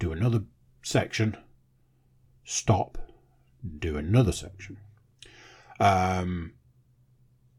[0.00, 0.42] Do another
[0.82, 1.36] section,
[2.44, 2.98] stop,
[3.78, 4.78] do another section.
[5.78, 6.52] Um,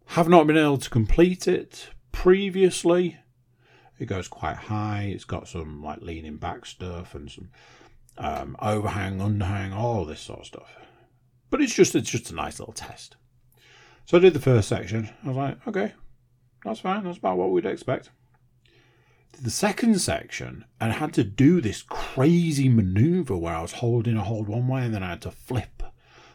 [0.07, 3.17] have not been able to complete it previously.
[3.99, 5.11] It goes quite high.
[5.13, 7.49] It's got some like leaning back stuff and some
[8.17, 10.75] um, overhang, underhang, all this sort of stuff.
[11.49, 13.15] but it's just it's just a nice little test.
[14.05, 15.09] So I did the first section.
[15.23, 15.93] I was like, okay,
[16.65, 17.03] that's fine.
[17.03, 18.09] That's about what we'd expect.
[19.33, 23.73] Did the second section and I had to do this crazy maneuver where I was
[23.73, 25.80] holding a hold one way and then I had to flip,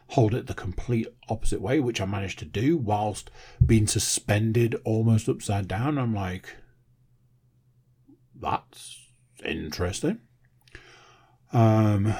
[0.08, 3.30] hold it the complete opposite way, which I managed to do whilst
[3.64, 5.98] being suspended almost upside down.
[5.98, 6.54] I'm like,
[8.34, 9.06] that's
[9.44, 10.20] interesting.
[11.52, 12.14] Um,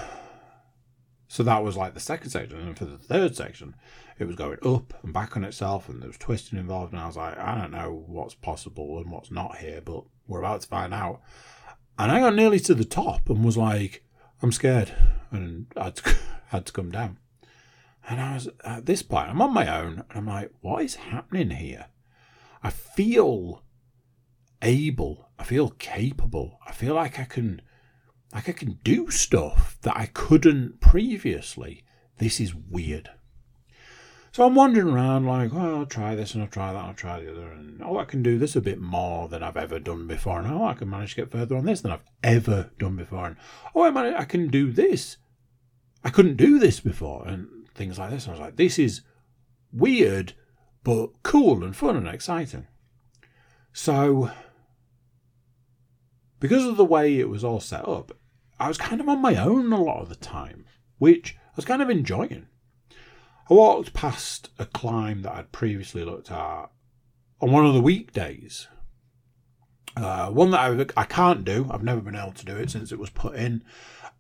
[1.29, 3.75] so that was like the second section, and for the third section,
[4.19, 6.93] it was going up and back on itself, and there was twisting involved.
[6.93, 10.41] And I was like, I don't know what's possible and what's not here, but we're
[10.41, 11.21] about to find out.
[11.99, 14.05] And I got nearly to the top and was like,
[14.43, 14.93] I'm scared,
[15.31, 16.15] and I had to,
[16.49, 17.19] had to come down.
[18.09, 20.95] And I was at this point, I'm on my own, and I'm like, what is
[20.95, 21.87] happening here?
[22.63, 23.63] I feel
[24.63, 25.29] able.
[25.39, 26.59] I feel capable.
[26.67, 27.61] I feel like I can,
[28.33, 31.85] like I can do stuff that I couldn't previously.
[32.19, 33.11] This is weird.
[34.33, 36.95] So I'm wandering around like, oh, I'll try this and I'll try that, and I'll
[36.95, 39.79] try the other, and oh, I can do this a bit more than I've ever
[39.79, 42.71] done before, and oh, I can manage to get further on this than I've ever
[42.79, 43.37] done before, and
[43.75, 45.17] oh, I manage, I can do this.
[46.05, 48.25] I couldn't do this before, and things like this.
[48.25, 49.03] And I was like, this is
[49.73, 50.33] weird,
[50.83, 52.67] but cool and fun and exciting.
[53.73, 54.31] So,
[56.41, 58.13] because of the way it was all set up,
[58.59, 60.65] I was kind of on my own a lot of the time,
[60.99, 62.47] which I was kind of enjoying.
[63.49, 66.71] I walked past a climb that I'd previously looked at
[67.41, 68.67] on one of the weekdays.
[69.97, 70.61] Uh, one that
[70.97, 71.69] I, I can't do.
[71.71, 73.63] I've never been able to do it since it was put in.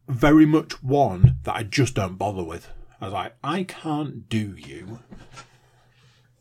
[0.08, 2.70] Very much one that I just don't bother with.
[3.06, 5.00] I was like, I can't do you,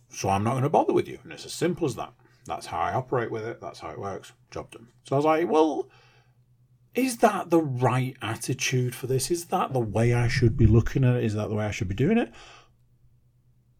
[0.09, 1.19] so I'm not going to bother with you.
[1.23, 2.13] And it's as simple as that.
[2.45, 3.61] That's how I operate with it.
[3.61, 4.33] That's how it works.
[4.51, 4.87] Job done.
[5.03, 5.89] So I was like, well,
[6.93, 9.29] is that the right attitude for this?
[9.29, 11.23] Is that the way I should be looking at it?
[11.23, 12.31] Is that the way I should be doing it?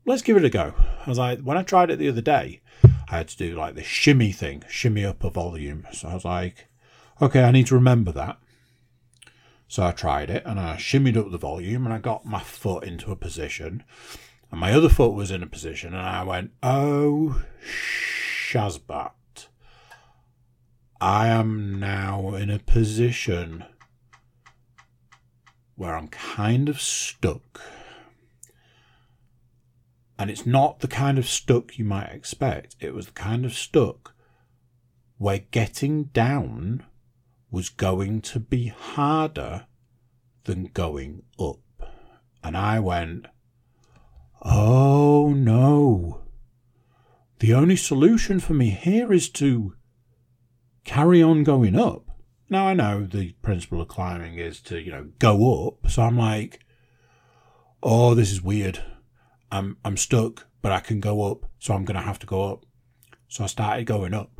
[0.05, 0.73] let's give it a go.
[1.05, 2.61] I was like, when I tried it the other day,
[3.09, 5.87] I had to do like the shimmy thing, shimmy up a volume.
[5.91, 6.67] So I was like,
[7.21, 8.37] okay, I need to remember that.
[9.67, 12.83] So I tried it and I shimmied up the volume and I got my foot
[12.83, 13.83] into a position
[14.51, 19.11] and my other foot was in a position and I went, oh, Shazbot.
[21.01, 23.65] I am now in a position
[25.75, 27.61] where I'm kind of stuck
[30.17, 32.75] and it's not the kind of stuck you might expect.
[32.79, 34.15] It was the kind of stuck
[35.17, 36.85] where getting down
[37.55, 39.65] was going to be harder
[40.43, 41.61] than going up.
[42.43, 43.27] And I went,
[44.41, 46.25] oh no.
[47.39, 49.73] The only solution for me here is to
[50.83, 52.03] carry on going up.
[52.49, 55.89] Now I know the principle of climbing is to, you know, go up.
[55.89, 56.59] So I'm like,
[57.81, 58.83] oh, this is weird.
[59.49, 62.65] I'm I'm stuck, but I can go up, so I'm gonna have to go up.
[63.29, 64.34] So I started going up,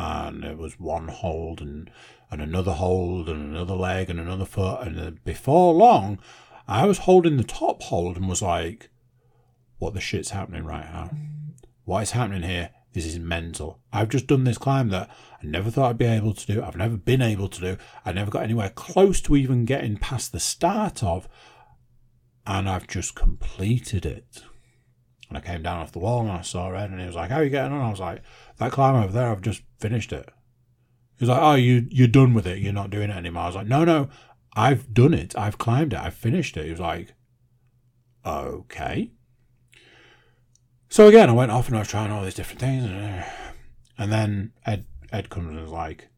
[0.00, 1.90] and it was one hold and
[2.30, 6.18] and another hold and another leg and another foot, and before long,
[6.68, 8.88] I was holding the top hold and was like,
[9.78, 11.10] "What the shit's happening right now?
[11.84, 12.70] What is happening here?
[12.92, 13.80] This is mental.
[13.92, 15.10] I've just done this climb that
[15.42, 16.62] I never thought I'd be able to do.
[16.62, 17.76] I've never been able to do.
[18.04, 21.28] I never got anywhere close to even getting past the start of
[22.46, 24.42] and I've just completed it.
[25.30, 27.30] And I came down off the wall and I saw Ed and he was like,
[27.30, 27.80] How are you getting on?
[27.80, 28.22] I was like,
[28.58, 30.28] That climb over there, I've just finished it.
[31.18, 33.44] He was like, Oh, you you're done with it, you're not doing it anymore.
[33.44, 34.08] I was like, No, no,
[34.54, 36.64] I've done it, I've climbed it, I've finished it.
[36.64, 37.14] He was like,
[38.26, 39.12] Okay.
[40.88, 42.84] So again, I went off and I was trying all these different things,
[43.96, 46.08] and then Ed Ed comes and is like,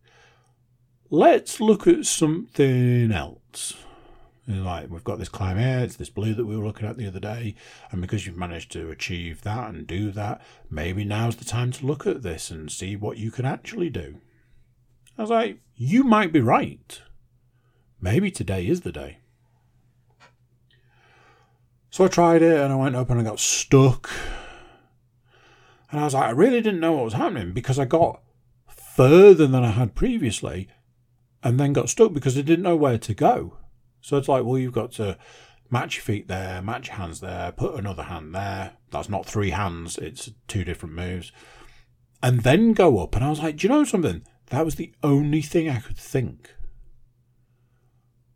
[1.11, 3.75] "Let's look at something else."
[4.47, 7.07] Like we've got this climb here, it's this blue that we were looking at the
[7.07, 7.55] other day,
[7.91, 11.87] and because you've managed to achieve that and do that, maybe now's the time to
[11.87, 14.21] look at this and see what you can actually do.
[15.17, 17.01] I was like, you might be right.
[18.01, 19.19] Maybe today is the day.
[21.91, 24.11] So I tried it and I went up and I got stuck.
[25.91, 28.23] And I was like, I really didn't know what was happening because I got
[28.67, 30.69] further than I had previously
[31.43, 33.59] and then got stuck because I didn't know where to go.
[34.03, 35.17] So it's like, well, you've got to
[35.71, 38.73] match your feet there, match your hands there, put another hand there.
[38.91, 41.33] That's not three hands, it's two different moves.
[42.23, 43.17] And then go up.
[43.17, 44.23] And I was like, do you know something?
[44.51, 46.55] That was the only thing I could think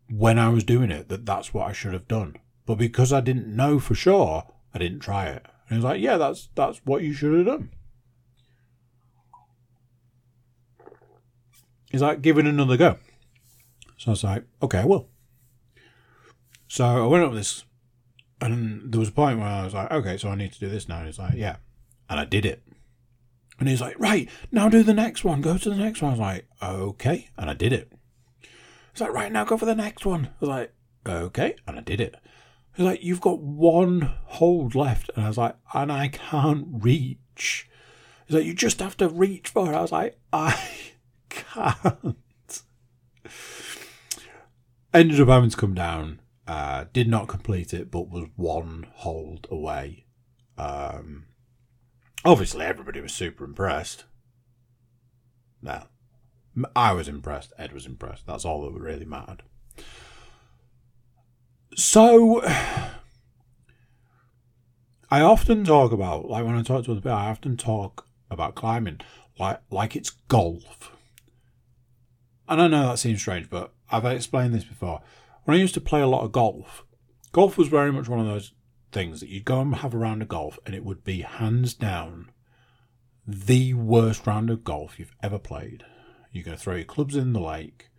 [0.09, 2.37] when I was doing it that that's what I should have done.
[2.65, 5.45] But because I didn't know for sure, I didn't try it.
[5.69, 7.71] And he was like, yeah, that's that's what you should have done.
[11.91, 12.99] He's like, give it another go.
[13.97, 15.09] So I was like, okay, I will.
[16.77, 17.65] So I went up with this
[18.39, 20.69] And there was a point where I was like, okay, so I need to do
[20.69, 20.99] this now.
[20.99, 21.57] And he's like, yeah.
[22.11, 22.63] And I did it.
[23.59, 25.41] And he's like, right, now do the next one.
[25.41, 26.11] Go to the next one.
[26.11, 27.31] I was like, okay.
[27.39, 27.91] And I did it.
[28.93, 30.27] He's like, right, now go for the next one.
[30.27, 30.75] I was like,
[31.07, 31.57] okay.
[31.67, 32.15] And I did it.
[32.77, 35.11] He's like, you've got one hold left.
[35.17, 37.71] And I was like, and I can't reach.
[38.27, 39.75] He's like, you just have to reach for it.
[39.75, 40.63] I was like, I
[41.31, 42.17] can't.
[44.93, 46.21] Ended up having to come down.
[46.47, 50.07] Uh, did not complete it, but was one hold away.
[50.57, 51.27] Um,
[52.25, 54.05] obviously, everybody was super impressed.
[55.61, 55.83] No,
[56.75, 57.53] I was impressed.
[57.59, 58.27] Ed was impressed.
[58.27, 59.43] That's all that really mattered.
[61.75, 62.41] So,
[65.11, 68.55] I often talk about, like when I talk to other people, I often talk about
[68.55, 69.01] climbing
[69.39, 70.93] like like it's golf.
[72.49, 75.03] And I know that seems strange, but I've explained this before.
[75.47, 76.85] When I used to play a lot of golf,
[77.31, 78.51] golf was very much one of those
[78.91, 81.73] things that you'd go and have a round of golf, and it would be hands
[81.73, 82.33] down
[83.25, 85.85] the worst round of golf you've ever played.
[86.33, 87.91] You're going to throw your clubs in the lake.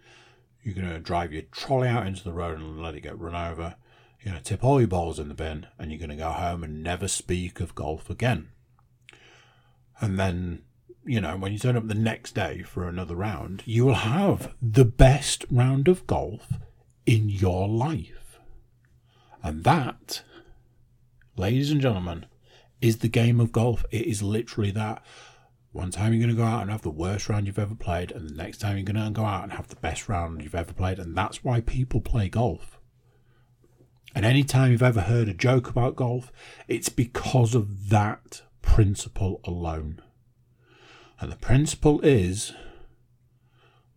[0.61, 3.33] You're going to drive your trolley out into the road and let it get run
[3.33, 3.77] over.
[4.19, 6.31] You're going to tip all your balls in the bin, and you're going to go
[6.31, 8.49] home and never speak of golf again.
[10.01, 10.63] And then,
[11.05, 14.53] you know, when you turn up the next day for another round, you will have
[14.61, 16.51] the best round of golf
[17.07, 18.37] in your life.
[19.41, 20.21] And that,
[21.35, 22.27] ladies and gentlemen,
[22.81, 23.83] is the game of golf.
[23.89, 25.03] It is literally that.
[25.71, 28.11] One time you're going to go out and have the worst round you've ever played,
[28.11, 30.53] and the next time you're going to go out and have the best round you've
[30.53, 30.99] ever played.
[30.99, 32.79] And that's why people play golf.
[34.13, 36.31] And any time you've ever heard a joke about golf,
[36.67, 40.01] it's because of that principle alone.
[41.19, 42.53] And the principle is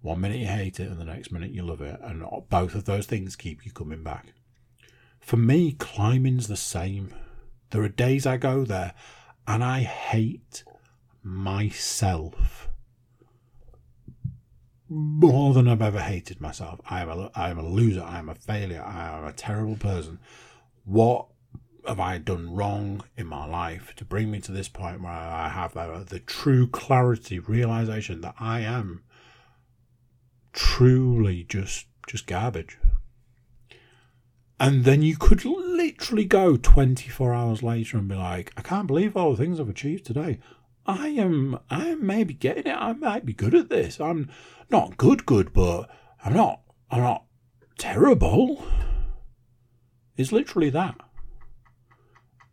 [0.03, 2.01] one minute you hate it and the next minute you love it.
[2.03, 4.32] And both of those things keep you coming back.
[5.20, 7.14] For me, climbing's the same.
[7.70, 8.94] There are days I go there
[9.46, 10.64] and I hate
[11.22, 12.68] myself
[14.88, 16.80] more than I've ever hated myself.
[16.88, 18.03] I am a, I am a loser.
[18.03, 18.82] I am a failure.
[18.82, 20.18] I am a terrible person.
[20.84, 21.26] What
[21.86, 25.48] have I done wrong in my life to bring me to this point where I
[25.48, 29.03] have the, the true clarity, realization that I am
[30.53, 32.78] truly just just garbage.
[34.59, 39.16] And then you could literally go 24 hours later and be like, I can't believe
[39.16, 40.38] all the things I've achieved today.
[40.84, 42.76] I am I am maybe getting it.
[42.76, 44.01] I might be good at this.
[44.01, 44.28] I'm
[44.70, 45.88] not good good, but
[46.24, 47.24] I'm not I'm not
[47.78, 48.64] terrible.
[50.16, 50.96] It's literally that.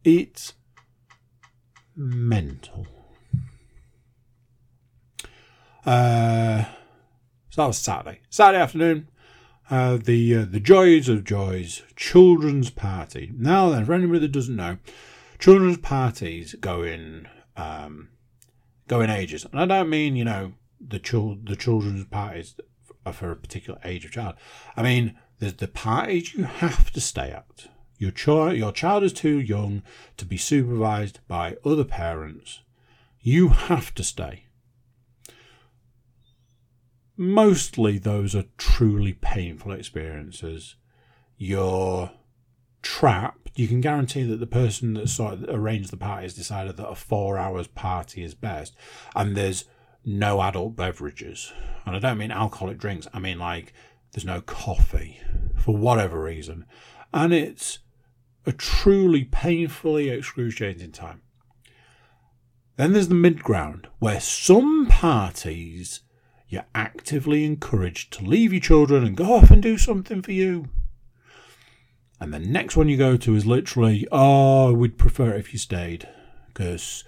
[0.04, 0.54] It's
[1.96, 2.88] mental.
[5.86, 6.66] Uh,
[7.58, 8.20] so that was Saturday.
[8.30, 9.10] Saturday afternoon,
[9.72, 13.34] uh, the uh, the joys of joys children's party.
[13.36, 14.78] Now then, for anybody that doesn't know,
[15.40, 18.10] children's parties go in um,
[18.88, 22.54] go in ages, and I don't mean you know the chil- the children's parties
[23.08, 24.36] are for a particular age of child.
[24.76, 27.70] I mean there's the parties you have to stay at.
[27.98, 29.82] Your child, your child is too young
[30.18, 32.60] to be supervised by other parents.
[33.20, 34.47] You have to stay.
[37.18, 40.76] Mostly, those are truly painful experiences.
[41.36, 42.12] You're
[42.84, 43.52] trapped.
[43.56, 46.88] You can guarantee that the person that sort of arranged the party has decided that
[46.88, 48.76] a four hours party is best,
[49.16, 49.66] and there's
[50.06, 51.52] no adult beverages.
[51.86, 53.08] And I don't mean alcoholic drinks.
[53.14, 53.74] I mean like
[54.12, 55.20] there's no coffee
[55.56, 56.66] for whatever reason,
[57.12, 57.80] and it's
[58.46, 61.22] a truly painfully excruciating time.
[62.76, 66.02] Then there's the mid ground, where some parties
[66.50, 70.70] you're actively encouraged to leave your children and go off and do something for you.
[72.20, 76.08] And the next one you go to is literally, oh, we'd prefer if you stayed,
[76.48, 77.04] because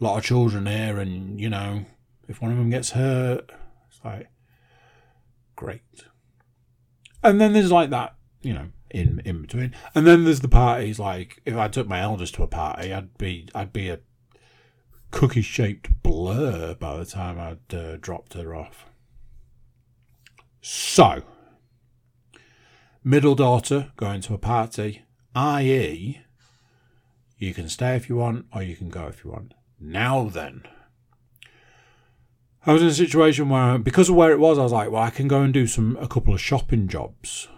[0.00, 1.84] a lot of children here, and you know,
[2.28, 3.50] if one of them gets hurt,
[3.88, 4.28] it's like,
[5.56, 5.82] great.
[7.22, 9.74] And then there's like that, you know, in in between.
[9.94, 10.98] And then there's the parties.
[10.98, 14.00] Like if I took my eldest to a party, I'd be I'd be a
[15.12, 18.86] cookie shaped blur by the time I'd uh, dropped her off.
[20.60, 21.22] So,
[23.04, 25.02] middle daughter going to a party,
[25.36, 26.20] i.e.,
[27.38, 29.54] you can stay if you want or you can go if you want.
[29.78, 30.62] Now then.
[32.64, 35.02] I was in a situation where, because of where it was, I was like, well,
[35.02, 37.48] I can go and do some a couple of shopping jobs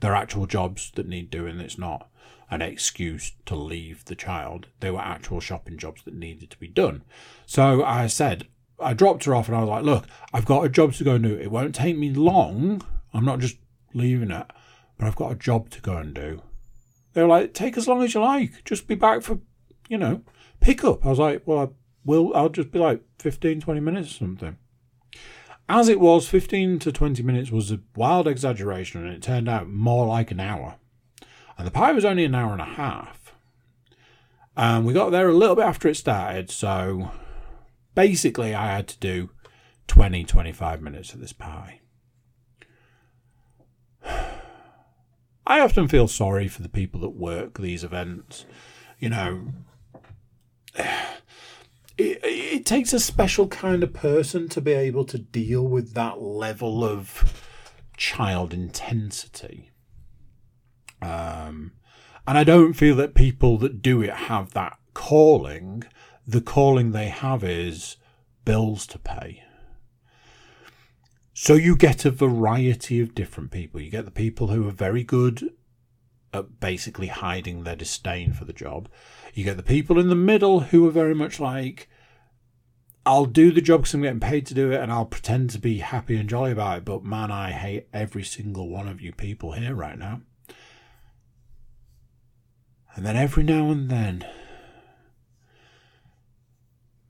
[0.00, 1.60] they're actual jobs that need doing.
[1.60, 2.08] It's not
[2.50, 4.66] an excuse to leave the child.
[4.80, 7.02] They were actual shopping jobs that needed to be done.
[7.46, 8.48] So I said,
[8.80, 11.14] I dropped her off and I was like, look, I've got a job to go
[11.14, 11.36] and do.
[11.36, 12.82] It won't take me long.
[13.14, 13.56] I'm not just
[13.94, 14.46] leaving it,
[14.98, 16.42] but I've got a job to go and do.
[17.12, 18.64] They were like, take as long as you like.
[18.64, 19.38] Just be back for,
[19.88, 20.22] you know,
[20.60, 21.04] pick up.
[21.04, 21.68] I was like, well, I
[22.04, 24.56] will, I'll just be like 15, 20 minutes or something.
[25.68, 29.68] As it was, 15 to 20 minutes was a wild exaggeration, and it turned out
[29.68, 30.76] more like an hour.
[31.60, 33.34] And the pie was only an hour and a half.
[34.56, 37.10] And we got there a little bit after it started, so
[37.94, 39.28] basically I had to do
[39.86, 41.80] 20, 25 minutes of this pie.
[45.46, 48.46] I often feel sorry for the people that work these events.
[48.98, 49.48] You know,
[50.74, 50.88] it,
[51.98, 56.82] it takes a special kind of person to be able to deal with that level
[56.82, 57.44] of
[57.98, 59.69] child intensity.
[61.02, 61.72] Um,
[62.26, 65.84] and I don't feel that people that do it have that calling.
[66.26, 67.96] The calling they have is
[68.44, 69.42] bills to pay.
[71.32, 73.80] So you get a variety of different people.
[73.80, 75.54] You get the people who are very good
[76.32, 78.88] at basically hiding their disdain for the job.
[79.34, 81.88] You get the people in the middle who are very much like,
[83.06, 85.58] I'll do the job because I'm getting paid to do it and I'll pretend to
[85.58, 86.84] be happy and jolly about it.
[86.84, 90.20] But man, I hate every single one of you people here right now.
[92.94, 94.26] And then every now and then,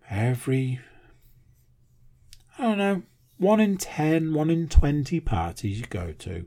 [0.08, 0.80] every,
[2.58, 3.02] I don't know,
[3.38, 6.46] one in ten, one in 20 parties you go to,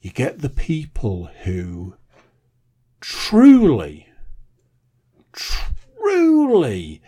[0.00, 1.94] you get the people who
[3.00, 4.08] truly,
[5.32, 7.00] truly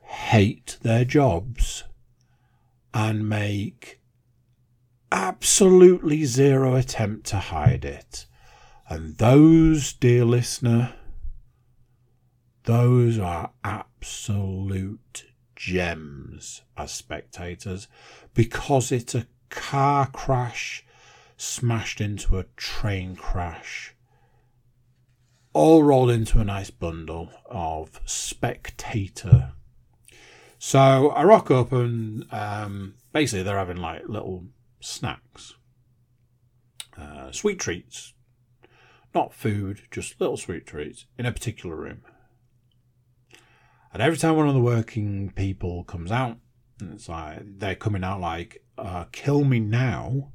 [0.00, 1.84] hate their jobs
[2.92, 4.00] and make
[5.10, 8.26] absolutely zero attempt to hide it.
[8.88, 10.94] And those, dear listener,
[12.64, 15.24] those are absolute
[15.56, 17.88] gems as spectators
[18.34, 20.84] because it's a car crash
[21.36, 23.94] smashed into a train crash,
[25.52, 29.52] all rolled into a nice bundle of spectator.
[30.58, 34.44] So I rock up and um, basically they're having like little
[34.80, 35.54] snacks,
[36.96, 38.14] uh, sweet treats,
[39.16, 42.02] not food, just little sweet treats in a particular room.
[43.92, 46.38] And every time one of the working people comes out,
[46.80, 50.32] it's like they're coming out like, uh, "Kill me now,"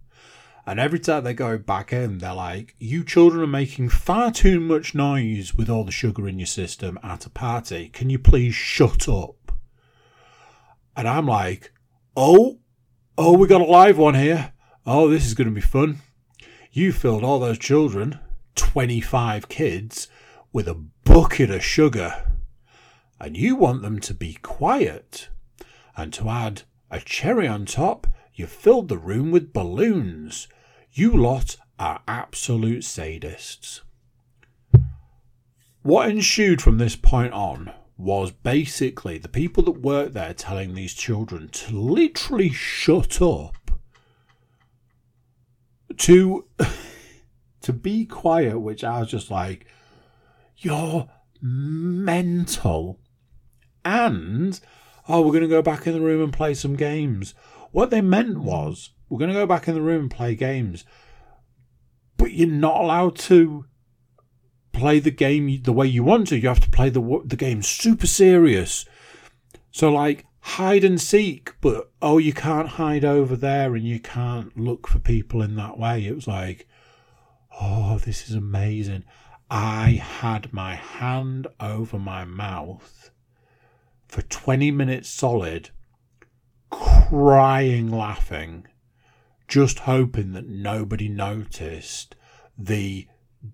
[0.66, 4.60] And every time they go back in, they're like, You children are making far too
[4.60, 7.90] much noise with all the sugar in your system at a party.
[7.90, 9.52] Can you please shut up?
[10.96, 11.74] And I'm like,
[12.16, 12.60] Oh,
[13.18, 14.54] oh, we got a live one here.
[14.86, 16.00] Oh, this is going to be fun.
[16.72, 18.20] You filled all those children,
[18.56, 20.08] 25 kids,
[20.54, 22.32] with a bucket of sugar.
[23.20, 25.30] And you want them to be quiet.
[25.96, 30.48] And to add a cherry on top, you filled the room with balloons.
[30.92, 33.82] You lot are absolute sadists.
[35.84, 40.94] What ensued from this point on was basically the people that worked there telling these
[40.94, 43.56] children to literally shut up,
[45.98, 46.46] to
[47.62, 49.66] to be quiet, which I was just like,
[50.58, 51.10] you're
[51.42, 53.00] mental,
[53.84, 54.60] and
[55.08, 57.34] oh, we're going to go back in the room and play some games.
[57.72, 60.86] What they meant was, we're going to go back in the room and play games,
[62.18, 63.66] but you're not allowed to
[64.72, 66.38] play the game the way you want to.
[66.38, 68.86] You have to play the the game super serious.
[69.72, 74.58] So like hide and seek, but oh, you can't hide over there and you can't
[74.58, 76.06] look for people in that way.
[76.06, 76.68] It was like,
[77.60, 79.04] oh, this is amazing.
[79.50, 83.12] I had my hand over my mouth
[84.08, 85.72] for 20 minutes solid
[86.70, 88.66] crying laughing,
[89.48, 92.16] just hoping that nobody noticed
[92.58, 93.08] the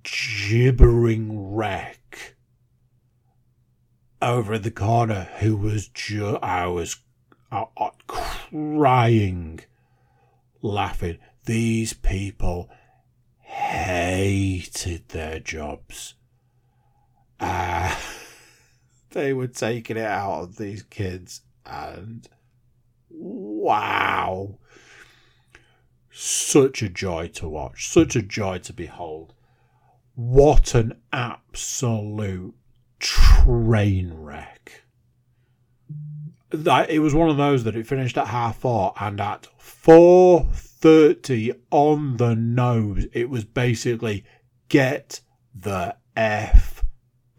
[0.04, 2.36] gibbering wreck
[4.22, 6.98] over in the corner who was just, I was
[7.52, 9.62] uh, uh, crying,
[10.62, 11.18] laughing.
[11.45, 12.70] These people
[13.48, 16.16] hated their jobs.
[17.39, 17.95] Uh,
[19.12, 22.28] they were taking it out of these kids and
[23.10, 24.58] wow.
[26.12, 29.34] Such a joy to watch, such a joy to behold.
[30.16, 32.56] What an absolute
[33.00, 34.84] train wreck.
[36.50, 40.48] That it was one of those that it finished at half four and at four
[40.80, 44.24] thirty on the nose, it was basically
[44.70, 45.22] get
[45.54, 46.84] the F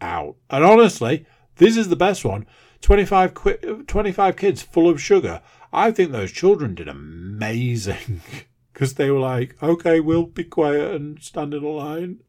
[0.01, 0.35] out.
[0.49, 1.25] And honestly,
[1.57, 2.45] this is the best one.
[2.81, 5.41] 25, qu- 25 kids full of sugar.
[5.71, 8.21] I think those children did amazing
[8.73, 12.19] because they were like, okay, we'll be quiet and stand in a line.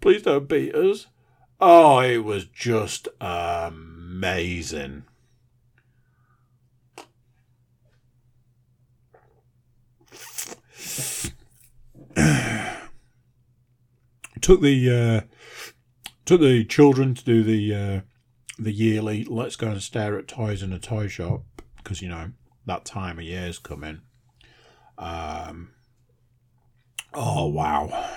[0.00, 1.08] Please don't beat us.
[1.60, 5.04] Oh, it was just amazing.
[14.42, 15.20] Took the uh,
[16.24, 18.00] took the children to do the uh,
[18.58, 21.44] the yearly let's go and stare at toys in a toy shop
[21.76, 22.32] because you know
[22.66, 24.02] that time of year is coming.
[24.98, 25.70] Um,
[27.14, 28.10] oh wow,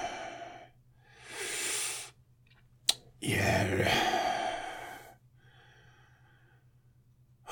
[3.21, 4.11] yeah.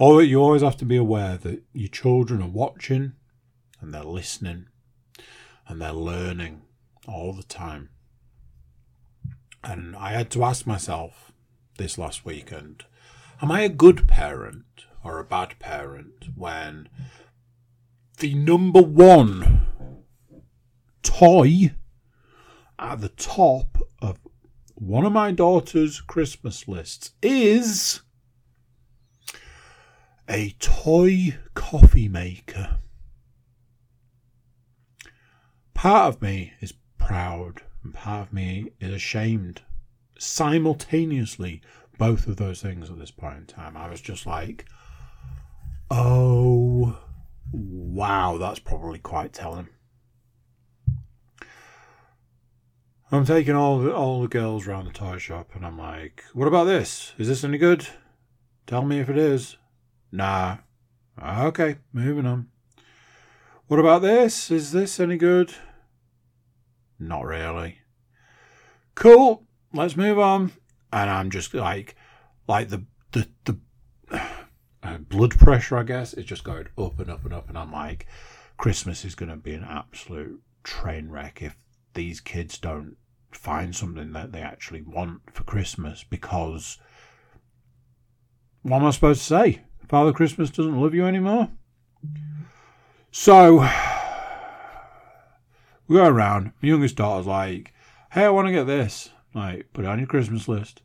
[0.00, 3.14] Oh, you always have to be aware that your children are watching
[3.80, 4.66] and they're listening
[5.68, 6.62] and they're learning
[7.06, 7.90] all the time.
[9.62, 11.32] And I had to ask myself
[11.76, 12.84] this last weekend
[13.40, 16.88] am I a good parent or a bad parent when
[18.18, 19.66] the number one
[21.02, 21.72] toy
[22.78, 24.18] at the top of
[24.74, 28.02] one of my daughter's Christmas lists is
[30.28, 32.78] a toy coffee maker.
[35.78, 39.62] Part of me is proud and part of me is ashamed.
[40.18, 41.62] Simultaneously,
[41.98, 43.76] both of those things at this point in time.
[43.76, 44.64] I was just like,
[45.88, 46.98] oh,
[47.52, 49.68] wow, that's probably quite telling.
[53.12, 56.48] I'm taking all the, all the girls around the toy shop and I'm like, what
[56.48, 57.12] about this?
[57.18, 57.86] Is this any good?
[58.66, 59.56] Tell me if it is.
[60.10, 60.56] Nah.
[61.16, 62.48] Ah, okay, moving on.
[63.68, 64.50] What about this?
[64.50, 65.54] Is this any good?
[66.98, 67.78] Not really.
[68.94, 69.44] Cool.
[69.72, 70.52] Let's move on.
[70.92, 71.94] And I'm just like,
[72.46, 73.58] like the the the
[74.82, 77.48] uh, blood pressure, I guess, is just going up and up and up.
[77.48, 78.06] And I'm like,
[78.56, 81.56] Christmas is going to be an absolute train wreck if
[81.94, 82.96] these kids don't
[83.30, 86.04] find something that they actually want for Christmas.
[86.08, 86.78] Because
[88.62, 89.62] what am I supposed to say?
[89.88, 91.48] Father Christmas doesn't love you anymore.
[93.10, 93.60] So
[95.88, 96.52] we go around.
[96.62, 97.72] My youngest daughter's like,
[98.12, 100.82] "Hey, I want to get this." Like, put it on your Christmas list.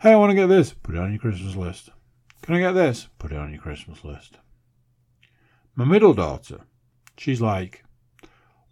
[0.00, 0.72] Hey, I want to get this.
[0.72, 1.90] Put it on your Christmas list.
[2.42, 3.08] Can I get this?
[3.18, 4.38] Put it on your Christmas list.
[5.74, 6.60] My middle daughter,
[7.16, 7.84] she's like,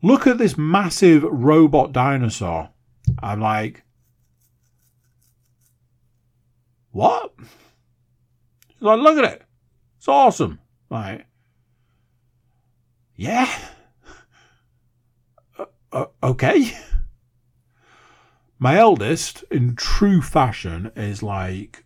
[0.02, 2.70] "Look at this massive robot dinosaur."
[3.22, 3.84] I'm like,
[6.90, 7.34] "What?"
[8.68, 9.42] She's like, "Look at it.
[9.98, 10.60] It's awesome."
[10.90, 11.26] Like,
[13.16, 13.48] yeah
[15.94, 16.76] uh, okay.
[18.58, 21.84] My eldest, in true fashion, is like,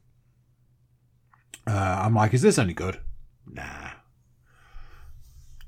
[1.67, 3.01] uh, I'm like, is this any good?
[3.47, 3.91] Nah.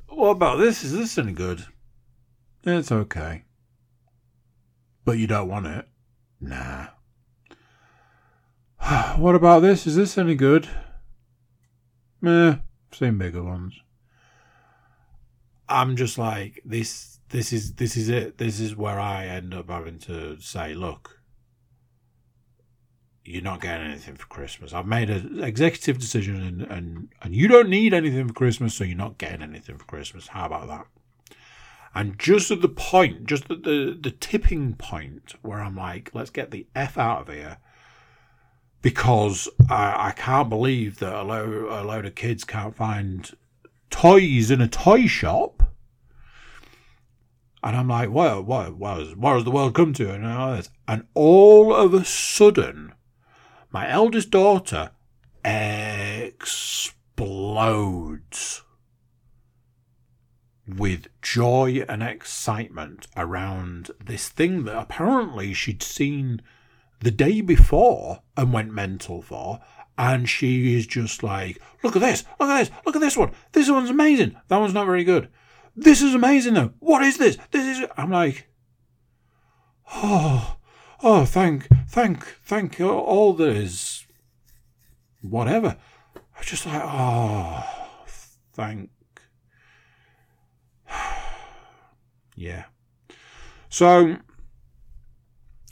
[0.09, 0.82] What about this?
[0.82, 1.66] Is this any good?
[2.64, 3.45] It's okay.
[5.05, 5.86] But you don't want it?
[6.41, 6.88] Nah.
[9.16, 9.86] what about this?
[9.86, 10.68] Is this any good?
[12.20, 12.57] Meh,
[12.93, 13.80] seen bigger ones.
[15.68, 18.39] I'm just like, this this is this is it.
[18.39, 21.20] This is where I end up having to say, look,
[23.24, 24.72] you're not getting anything for Christmas.
[24.72, 28.85] I've made an executive decision, and and and you don't need anything for Christmas, so
[28.85, 30.28] you're not getting anything for Christmas.
[30.28, 30.87] How about that?
[31.95, 36.31] And just at the point, just at the the tipping point where I'm like, let's
[36.31, 37.59] get the f out of here,
[38.83, 43.31] because I, I can't believe that a load, a load of kids can't find
[43.91, 45.70] toys in a toy shop
[47.63, 50.13] and I'm like, what, what, what, what has the world come to?
[50.89, 52.95] And all of a sudden,
[53.71, 54.93] my eldest daughter
[55.45, 57.03] explodes
[60.67, 66.41] with joy and excitement around this thing that apparently she'd seen
[67.01, 69.61] the day before and went mental for.
[69.99, 73.33] And she is just like, look at this, look at this, look at this one.
[73.53, 74.35] This one's amazing.
[74.49, 75.29] That one's not very good.
[75.81, 76.74] This is amazing though.
[76.78, 77.39] What is this?
[77.51, 77.89] This is.
[77.97, 78.49] I'm like,
[79.95, 80.57] oh,
[81.03, 84.07] oh, thank, thank, thank all this,
[85.22, 85.78] whatever.
[86.14, 87.64] I was just like, oh,
[88.53, 88.91] thank.
[92.37, 92.64] yeah.
[93.70, 94.16] So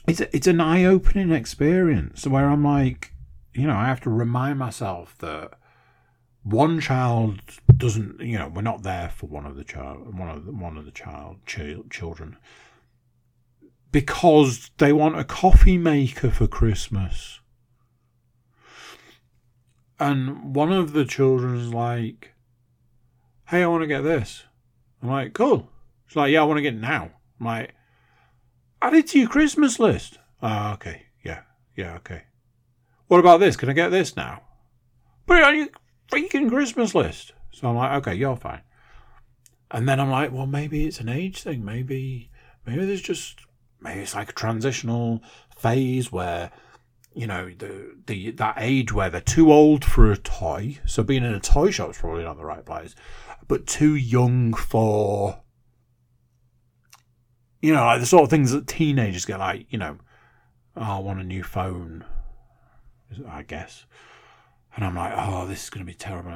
[0.07, 3.13] it's a, it's an eye opening experience where I'm like,
[3.53, 5.53] you know, I have to remind myself that
[6.51, 7.41] one child
[7.77, 10.77] doesn't you know we're not there for one of the child one of the, one
[10.77, 12.37] of the child ch- children
[13.93, 17.41] because they want a coffee maker for christmas
[20.01, 22.35] and one of the children's like
[23.47, 24.45] hey i want to get this
[25.03, 25.71] i'm like cool
[26.09, 27.11] She's like, yeah, I want to get it now.
[27.39, 27.75] I'm like,
[28.81, 30.19] add it to your Christmas list.
[30.43, 31.03] Ah, okay.
[31.23, 31.43] Yeah.
[31.77, 32.23] Yeah, okay.
[33.09, 33.57] What about this?
[33.57, 34.43] Can I get this now?
[35.27, 35.69] Put it on your
[36.09, 37.33] freaking Christmas list.
[37.53, 38.63] So I'm like, okay, you're fine.
[39.71, 41.65] And then I'm like, well, maybe it's an age thing.
[41.65, 42.31] Maybe,
[42.67, 43.41] maybe there's just,
[43.81, 45.23] maybe it's like a transitional
[45.57, 46.51] phase where,
[47.15, 50.79] you know, the the that age where they're too old for a toy.
[50.87, 52.95] So being in a toy shop is probably not the right place,
[53.49, 55.41] but too young for,
[57.61, 59.99] you know, like the sort of things that teenagers get, like, you know,
[60.77, 62.05] oh, I want a new phone,
[63.29, 63.85] I guess.
[64.79, 66.31] And I'm like, oh, this is going to be terrible.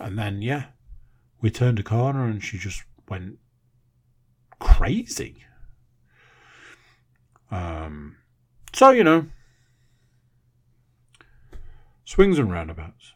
[0.00, 0.64] And then, yeah,
[1.40, 3.38] we turned a corner and she just went
[4.58, 5.44] crazy.
[7.48, 8.16] Um,
[8.72, 9.26] so, you know,
[12.04, 13.12] swings and roundabouts.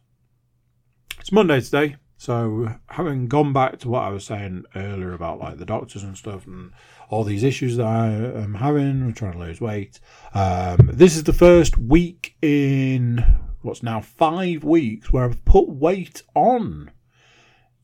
[1.18, 1.96] It's Monday today.
[2.16, 6.16] So, having gone back to what I was saying earlier about like the doctors and
[6.16, 6.70] stuff and
[7.08, 9.98] all these issues that I am having, I'm trying to lose weight.
[10.32, 16.22] Um, this is the first week in what's now five weeks where I've put weight
[16.34, 16.90] on.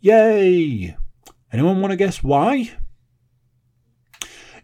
[0.01, 0.97] Yay!
[1.53, 2.72] Anyone want to guess why?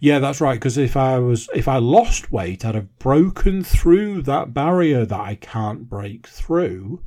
[0.00, 0.54] Yeah, that's right.
[0.54, 5.20] Because if I was, if I lost weight, I'd have broken through that barrier that
[5.20, 7.04] I can't break through,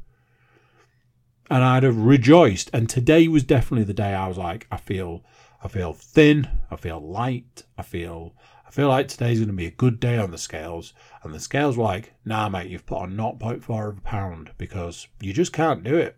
[1.49, 2.70] and I'd have rejoiced.
[2.72, 5.26] And today was definitely the day I was like, I feel,
[5.62, 8.34] I feel thin, I feel light, I feel,
[8.76, 10.94] feel like today's going to be a good day on the scales.
[11.24, 15.32] And the scales like, Nah, mate, you've put on 0.4 of a pound because you
[15.32, 16.18] just can't do it.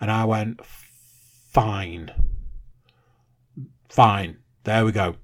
[0.00, 2.12] And I went, Fine.
[3.88, 4.36] Fine.
[4.62, 5.16] There we go.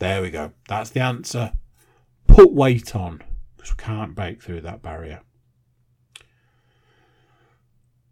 [0.00, 0.52] There we go.
[0.68, 1.52] That's the answer.
[2.26, 3.22] Put weight on
[3.56, 5.22] because we can't break through that barrier.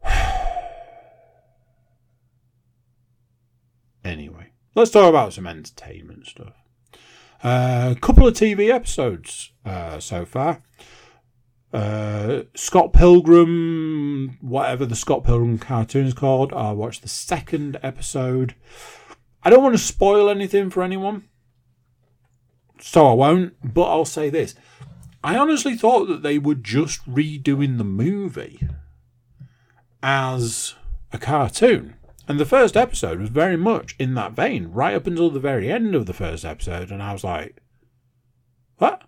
[4.03, 6.62] anyway, let's talk about some entertainment stuff.
[7.45, 10.63] A uh, couple of TV episodes uh, so far.
[11.73, 16.53] Uh, Scott Pilgrim, whatever the Scott Pilgrim cartoon is called.
[16.53, 18.55] I watched the second episode.
[19.43, 21.29] I don't want to spoil anything for anyone,
[22.81, 23.75] so I won't.
[23.75, 24.55] But I'll say this:
[25.25, 28.69] I honestly thought that they were just redoing the movie
[30.01, 30.77] as
[31.13, 31.95] a cartoon.
[32.29, 35.71] And the first episode was very much in that vein, right up until the very
[35.71, 36.91] end of the first episode.
[36.91, 37.61] And I was like,
[38.77, 39.03] what?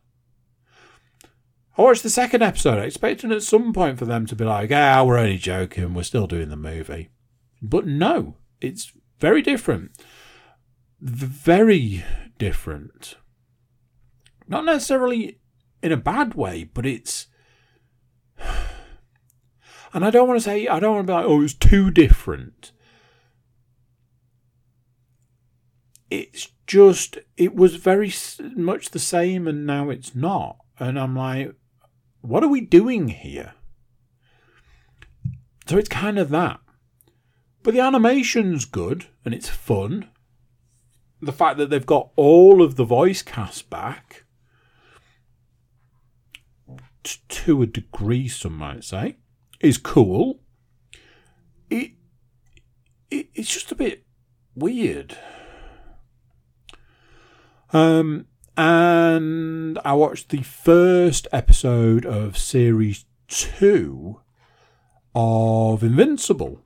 [1.77, 5.03] I watched the second episode, expecting at some point for them to be like, ah,
[5.05, 7.11] we're only joking, we're still doing the movie.
[7.63, 9.93] But no, it's very different.
[11.01, 12.05] Very
[12.39, 13.17] different.
[14.47, 15.41] Not necessarily
[15.83, 17.27] in a bad way, but it's.
[19.93, 21.89] And I don't want to say, I don't want to be like, oh, it's too
[21.89, 22.73] different.
[26.11, 28.13] It's just it was very
[28.57, 30.57] much the same and now it's not.
[30.79, 31.55] And i'm like
[32.21, 33.53] what are we doing here?
[35.67, 36.59] So it's kind of that.
[37.63, 40.09] But the animation's good and it's fun.
[41.21, 44.25] The fact that they've got all of the voice cast back
[47.29, 49.17] to a degree some might say
[49.61, 50.41] is cool.
[51.69, 51.93] It,
[53.11, 54.05] it it's just a bit
[54.55, 55.17] weird
[57.75, 64.21] um, and I watched the first episode of series two
[65.15, 66.61] of Invincible,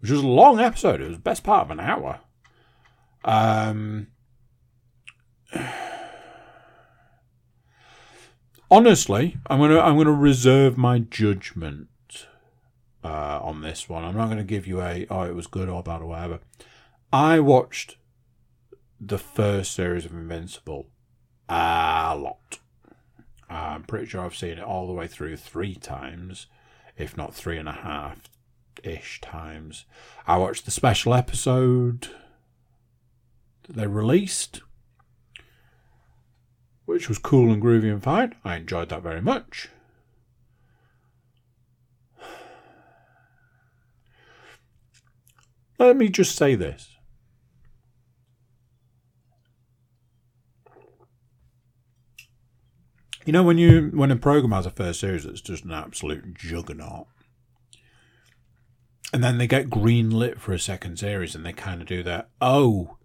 [0.00, 1.00] which was a long episode.
[1.00, 2.20] It was best part of an hour.
[3.24, 4.08] Um,
[8.70, 11.88] honestly, I'm gonna I'm gonna reserve my judgment
[13.02, 14.04] uh, on this one.
[14.04, 16.40] I'm not gonna give you a oh it was good or bad or whatever.
[17.10, 17.96] I watched
[19.00, 20.88] the first series of Invincible
[21.48, 22.58] a lot.
[23.48, 26.46] I'm pretty sure I've seen it all the way through three times,
[26.96, 28.28] if not three and a half
[28.84, 29.86] ish times.
[30.26, 32.08] I watched the special episode
[33.62, 34.60] that they released,
[36.84, 38.34] which was cool and groovy and fine.
[38.44, 39.68] I enjoyed that very much.
[45.78, 46.97] Let me just say this
[53.28, 56.32] You know when you when a program has a first series that's just an absolute
[56.32, 57.08] juggernaut,
[59.12, 62.02] and then they get green lit for a second series, and they kind of do
[62.04, 62.30] that.
[62.40, 62.96] Oh,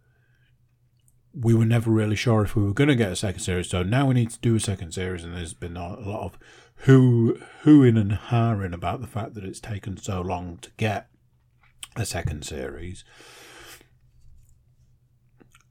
[1.34, 3.84] we were never really sure if we were going to get a second series, so
[3.84, 5.26] now we need to do a second series.
[5.26, 6.40] And there's been a lot of
[6.86, 11.10] who whoing and harring about the fact that it's taken so long to get
[11.98, 13.04] a second series.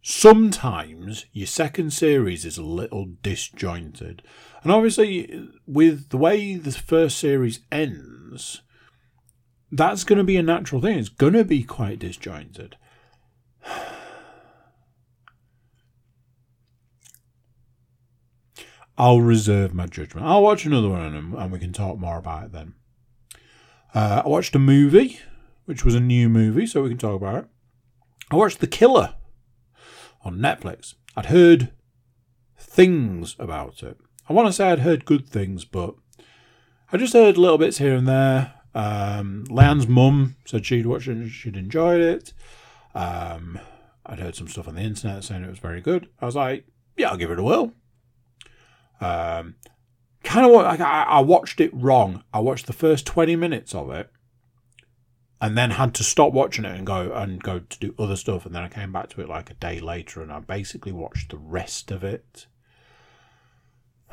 [0.03, 4.23] Sometimes your second series is a little disjointed.
[4.63, 8.63] And obviously, with the way the first series ends,
[9.71, 10.99] that's going to be a natural thing.
[10.99, 12.77] It's going to be quite disjointed.
[18.99, 20.27] I'll reserve my judgment.
[20.27, 22.75] I'll watch another one and, we can talk more about it then.
[23.95, 25.19] Uh, I watched a movie,
[25.65, 27.47] which was a new movie, so we can talk about it.
[28.31, 29.15] I watched The Killer
[30.25, 30.95] on Netflix.
[31.17, 31.73] I'd heard
[32.57, 33.99] things about it.
[34.29, 35.95] I want to say I'd heard good things, but
[36.93, 38.55] I just heard little bits here and there.
[38.75, 42.33] Um, Leanne's mum said she'd watched it she'd enjoyed it.
[42.95, 43.59] Um,
[44.07, 46.09] I'd heard some stuff on the internet saying it was very good.
[46.21, 46.67] I was like,
[46.97, 47.73] yeah, I'll give it a whirl.
[49.01, 49.57] Um,
[50.23, 52.23] kind of like I, I watched it wrong.
[52.33, 54.11] I watched the first 20 minutes of it
[55.43, 58.47] and then had to stop watching it and go and go to do other stuff
[58.47, 61.31] and then I came back to it like a day later and I basically watched
[61.31, 62.47] the rest of it.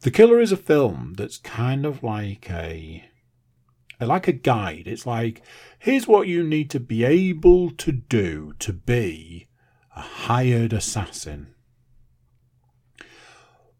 [0.00, 3.04] the Killer is a film that's kind of like a
[4.00, 4.88] like a guide.
[4.88, 5.40] It's like
[5.78, 9.46] here's what you need to be able to do to be
[9.94, 11.54] a hired assassin.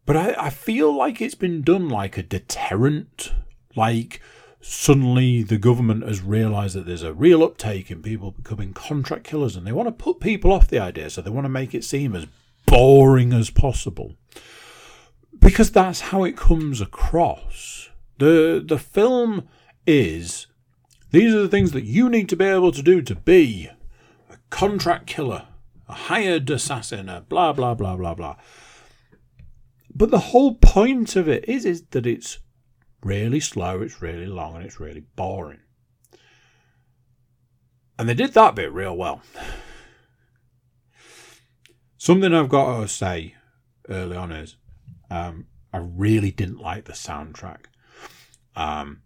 [0.05, 3.33] But I, I feel like it's been done like a deterrent.
[3.75, 4.21] Like
[4.61, 9.55] suddenly the government has realised that there's a real uptake in people becoming contract killers
[9.55, 11.83] and they want to put people off the idea, so they want to make it
[11.83, 12.27] seem as
[12.65, 14.15] boring as possible.
[15.39, 17.89] Because that's how it comes across.
[18.19, 19.47] The the film
[19.87, 20.47] is
[21.09, 23.69] these are the things that you need to be able to do to be
[24.29, 25.47] a contract killer,
[25.89, 28.35] a hired assassin, a blah blah blah blah blah.
[29.93, 32.39] But the whole point of it is, is that it's
[33.03, 35.59] really slow, it's really long, and it's really boring.
[37.97, 39.21] And they did that bit real well.
[41.97, 43.35] Something I've got to say
[43.89, 44.55] early on is
[45.11, 47.65] um, I really didn't like the soundtrack.
[48.55, 49.03] Um,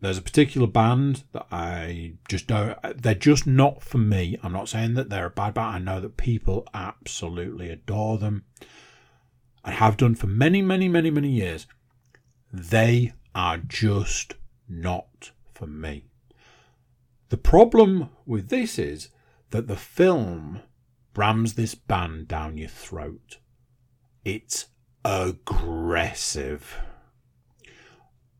[0.00, 4.38] there's a particular band that I just don't, they're just not for me.
[4.42, 5.74] I'm not saying that they're a bad band.
[5.74, 8.44] I know that people absolutely adore them.
[9.64, 11.66] I have done for many, many, many, many years.
[12.52, 14.32] They are just
[14.66, 16.06] not for me.
[17.28, 19.10] The problem with this is
[19.50, 20.62] that the film
[21.14, 23.36] rams this band down your throat.
[24.24, 24.66] It's
[25.04, 26.78] aggressive.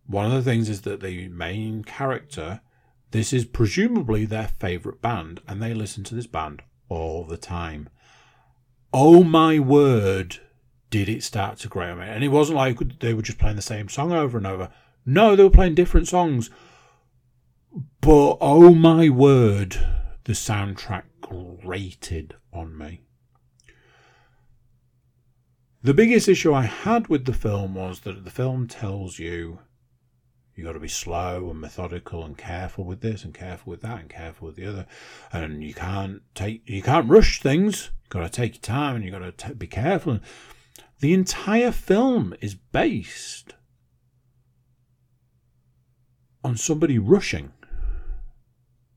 [0.06, 2.62] One of the things is that the main character,
[3.10, 7.90] this is presumably their favourite band, and they listen to this band all the time.
[8.94, 10.38] Oh my word,
[10.88, 12.06] did it start to grow on me.
[12.06, 14.70] And it wasn't like they were just playing the same song over and over.
[15.06, 16.50] No, they were playing different songs.
[18.00, 19.76] But oh my word,
[20.24, 23.02] the soundtrack grated on me.
[25.82, 29.60] The biggest issue I had with the film was that the film tells you
[30.56, 34.00] you've got to be slow and methodical and careful with this and careful with that
[34.00, 34.86] and careful with the other,
[35.32, 37.90] and you can't take you can't rush things.
[38.02, 40.18] You've got to take your time and you've got to t- be careful.
[41.00, 43.54] The entire film is based
[46.46, 47.52] on somebody rushing.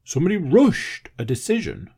[0.04, 1.90] Somebody rushed a decision.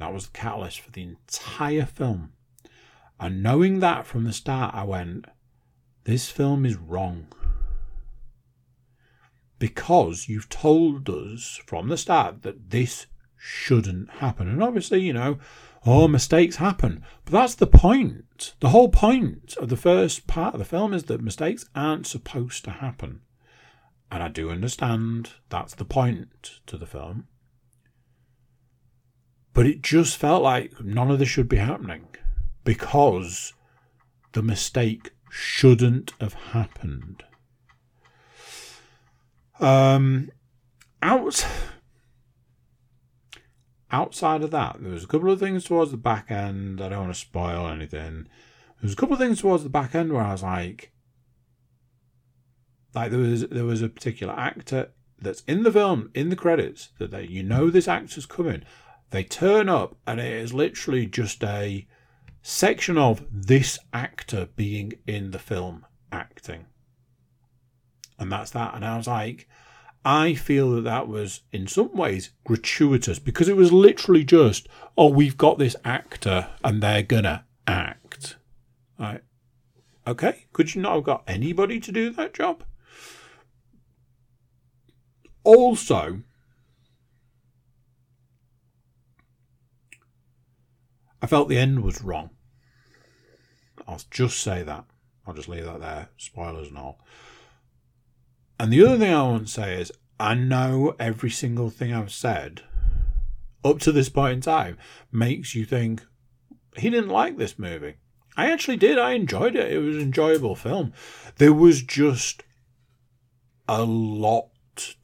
[0.00, 2.32] That was the catalyst for the entire film.
[3.20, 5.26] And knowing that from the start, I went,
[6.02, 7.28] this film is wrong.
[9.60, 13.06] Because you've told us from the start that this
[13.36, 14.48] shouldn't happen.
[14.48, 15.38] And obviously, you know,
[15.86, 17.04] oh, mistakes happen.
[17.24, 18.54] But that's the point.
[18.58, 22.64] The whole point of the first part of the film is that mistakes aren't supposed
[22.64, 23.20] to happen.
[24.10, 27.26] And I do understand that's the point to the film.
[29.52, 32.08] But it just felt like none of this should be happening
[32.64, 33.54] because
[34.32, 37.24] the mistake shouldn't have happened.
[39.58, 40.30] Um,
[41.02, 41.46] out
[43.90, 46.80] outside of that, there was a couple of things towards the back end.
[46.80, 48.24] I don't want to spoil anything.
[48.24, 50.92] There was a couple of things towards the back end where I was like,
[52.96, 54.90] like there was there was a particular actor
[55.20, 58.62] that's in the film in the credits that they you know this actor's coming.
[59.10, 61.86] They turn up and it is literally just a
[62.42, 66.66] section of this actor being in the film acting.
[68.18, 68.74] And that's that.
[68.74, 69.46] And I was like,
[70.04, 75.08] I feel that that was in some ways gratuitous because it was literally just, oh,
[75.08, 78.36] we've got this actor and they're gonna act.
[78.98, 79.22] Right.
[80.06, 82.64] Okay, could you not have got anybody to do that job?
[85.46, 86.22] Also,
[91.22, 92.30] I felt the end was wrong.
[93.86, 94.86] I'll just say that.
[95.24, 96.08] I'll just leave that there.
[96.16, 96.98] Spoilers and all.
[98.58, 102.10] And the other thing I want to say is I know every single thing I've
[102.10, 102.62] said
[103.64, 104.76] up to this point in time
[105.12, 106.04] makes you think
[106.76, 107.94] he didn't like this movie.
[108.36, 108.98] I actually did.
[108.98, 109.70] I enjoyed it.
[109.70, 110.92] It was an enjoyable film.
[111.36, 112.42] There was just
[113.68, 114.48] a lot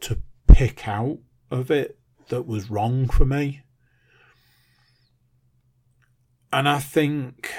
[0.00, 0.18] to
[0.62, 1.18] pick out
[1.50, 1.98] of it
[2.28, 3.62] that was wrong for me.
[6.52, 7.50] And I think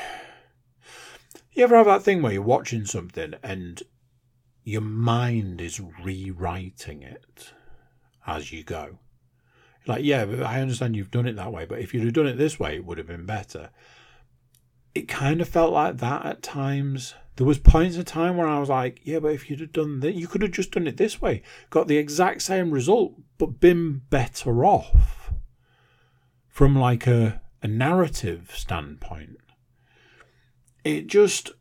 [1.51, 3.83] you ever have that thing where you're watching something and
[4.63, 7.51] your mind is rewriting it
[8.25, 8.99] as you go.
[9.85, 12.37] Like, yeah, I understand you've done it that way, but if you'd have done it
[12.37, 13.71] this way, it would have been better.
[14.95, 17.15] It kind of felt like that at times.
[17.35, 20.01] There was points of time where I was like, yeah, but if you'd have done
[20.01, 21.41] that, you could have just done it this way,
[21.71, 25.33] got the exact same result, but been better off
[26.47, 29.37] from like a, a narrative standpoint.
[30.83, 31.51] It just,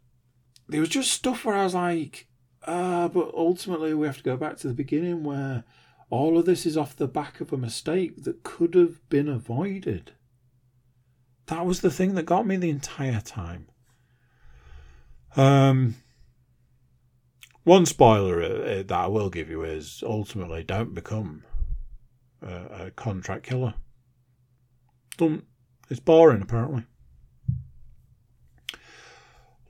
[0.68, 2.28] there was just stuff where I was like,
[2.64, 5.64] uh, but ultimately we have to go back to the beginning where
[6.10, 10.12] all of this is off the back of a mistake that could have been avoided.
[11.46, 13.66] That was the thing that got me the entire time.
[15.36, 15.96] Um,
[17.64, 21.44] one spoiler uh, uh, that I will give you is ultimately don't become
[22.42, 23.74] a, a contract killer.
[25.16, 25.44] Don't.
[25.90, 26.84] It's boring, apparently.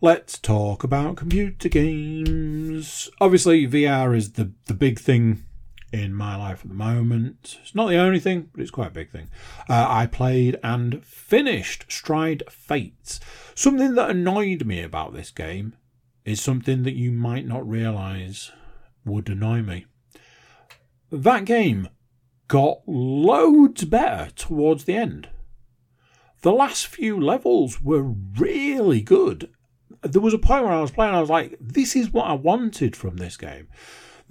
[0.00, 3.08] Let's talk about computer games.
[3.20, 5.44] Obviously, VR is the, the big thing
[5.92, 7.58] in my life at the moment.
[7.62, 9.28] It's not the only thing, but it's quite a big thing.
[9.68, 13.20] Uh, I played and finished Stride Fates.
[13.54, 15.74] Something that annoyed me about this game
[16.24, 18.52] is something that you might not realise
[19.04, 19.86] would annoy me.
[21.10, 21.88] That game
[22.48, 25.28] got loads better towards the end.
[26.40, 29.50] The last few levels were really good
[30.02, 32.32] there was a point where I was playing, I was like, this is what I
[32.32, 33.68] wanted from this game.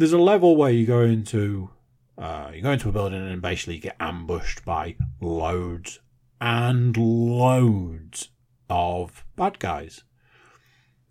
[0.01, 1.69] There's a level where you go into
[2.17, 5.99] uh, you go into a building and basically get ambushed by loads
[6.41, 8.29] and loads
[8.67, 10.03] of bad guys.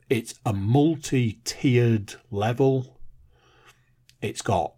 [0.09, 2.99] It's a multi-tiered level.
[4.20, 4.74] It's got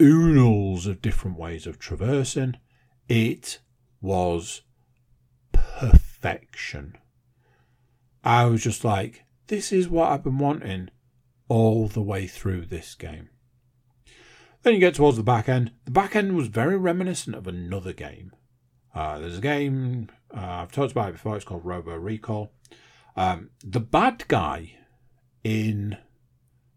[0.00, 2.56] oodles of different ways of traversing.
[3.10, 3.60] It
[4.00, 4.62] was
[5.52, 6.96] perfection.
[8.24, 10.88] I was just like, this is what I've been wanting
[11.48, 13.30] all the way through this game.
[14.62, 15.72] Then you get towards the back end.
[15.84, 18.32] The back end was very reminiscent of another game.
[18.94, 22.52] Uh, there's a game, uh, I've talked about it before, it's called Robo Recall.
[23.14, 24.72] Um, the bad guy
[25.44, 25.98] in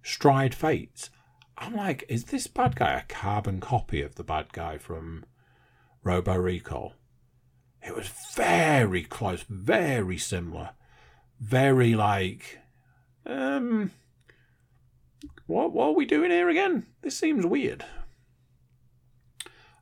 [0.04, 1.10] Stride Fates,
[1.58, 5.26] I'm like, is this bad guy a carbon copy of the bad guy from
[6.04, 6.94] Robo Recall?
[7.82, 10.72] It was very close, very similar
[11.40, 12.60] very like,
[13.26, 13.92] um,
[15.48, 16.86] what what are we doing here again?
[17.02, 17.86] This seems weird.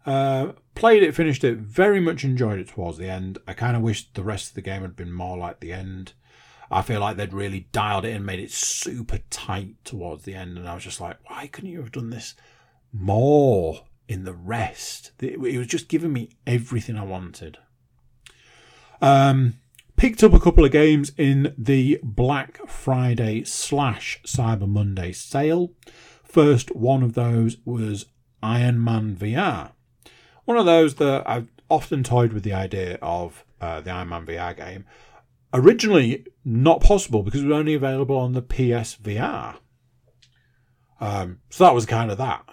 [0.05, 3.37] Uh, played it, finished it, very much enjoyed it towards the end.
[3.45, 6.13] I kind of wish the rest of the game had been more like the end.
[6.71, 10.57] I feel like they'd really dialed it and made it super tight towards the end,
[10.57, 12.35] and I was just like, why couldn't you have done this
[12.93, 15.11] more in the rest?
[15.19, 17.57] It, was just giving me everything I wanted.
[19.01, 19.55] Um,
[19.97, 25.73] Picked up a couple of games in the Black Friday slash Cyber Monday sale.
[26.23, 28.05] First one of those was
[28.43, 29.71] Iron Man VR.
[30.45, 34.27] One of those that I've often toyed with the idea of uh, the Iron Man
[34.27, 34.85] VR game.
[35.51, 39.57] Originally not possible because it was only available on the PSVR.
[41.01, 42.45] Um, so that was kind of that.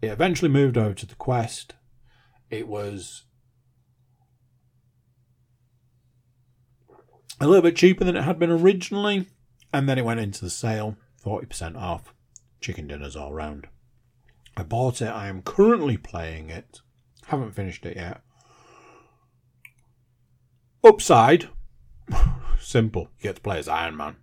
[0.00, 1.74] It eventually moved over to the Quest.
[2.50, 3.24] It was
[7.40, 9.26] a little bit cheaper than it had been originally,
[9.72, 12.14] and then it went into the sale, 40% off,
[12.60, 13.66] chicken dinners all round.
[14.56, 16.80] I bought it, I am currently playing it,
[17.26, 18.22] haven't finished it yet.
[20.82, 21.48] Upside,
[22.60, 24.16] simple, you get to play as Iron Man.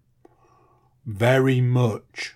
[1.06, 2.36] Very much.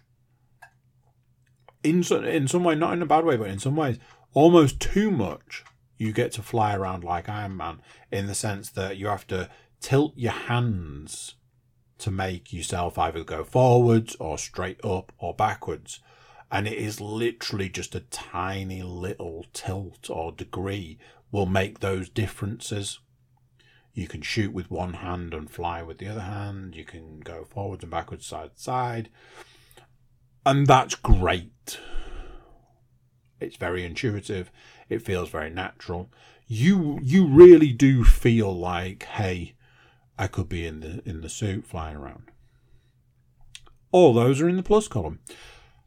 [1.84, 3.98] In, in some way, not in a bad way, but in some ways,
[4.34, 5.64] almost too much,
[5.98, 9.50] you get to fly around like Iron Man in the sense that you have to
[9.80, 11.36] tilt your hands
[12.00, 16.00] to make yourself either go forwards or straight up or backwards.
[16.52, 20.98] And it is literally just a tiny little tilt or degree
[21.32, 23.00] will make those differences.
[23.94, 26.76] You can shoot with one hand and fly with the other hand.
[26.76, 29.10] You can go forwards and backwards, side to side.
[30.46, 31.80] And that's great.
[33.42, 34.52] It's very intuitive.
[34.88, 36.10] It feels very natural.
[36.48, 39.54] you you really do feel like, hey,
[40.18, 42.32] I could be in the in the suit flying around.
[43.92, 45.20] All those are in the plus column.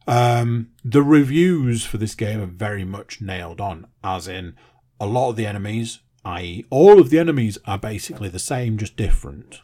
[0.07, 4.57] Um, the reviews for this game are very much nailed on, as in
[4.99, 8.97] a lot of the enemies, i.e., all of the enemies are basically the same, just
[8.97, 9.61] different.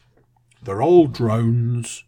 [0.63, 2.05] They're all drones,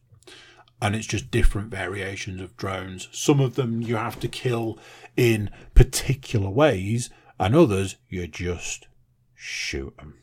[0.80, 3.08] and it's just different variations of drones.
[3.12, 4.78] Some of them you have to kill
[5.16, 8.86] in particular ways, and others you just
[9.34, 10.18] shoot them.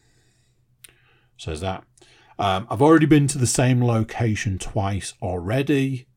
[1.38, 1.84] Says that.
[2.38, 6.08] Um, I've already been to the same location twice already.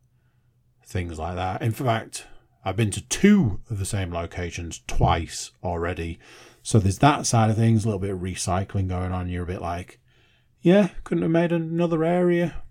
[0.84, 1.62] Things like that.
[1.62, 2.26] In fact,
[2.64, 6.18] I've been to two of the same locations twice already.
[6.62, 9.28] So there's that side of things, a little bit of recycling going on.
[9.28, 10.00] You're a bit like,
[10.60, 12.62] yeah, couldn't have made another area.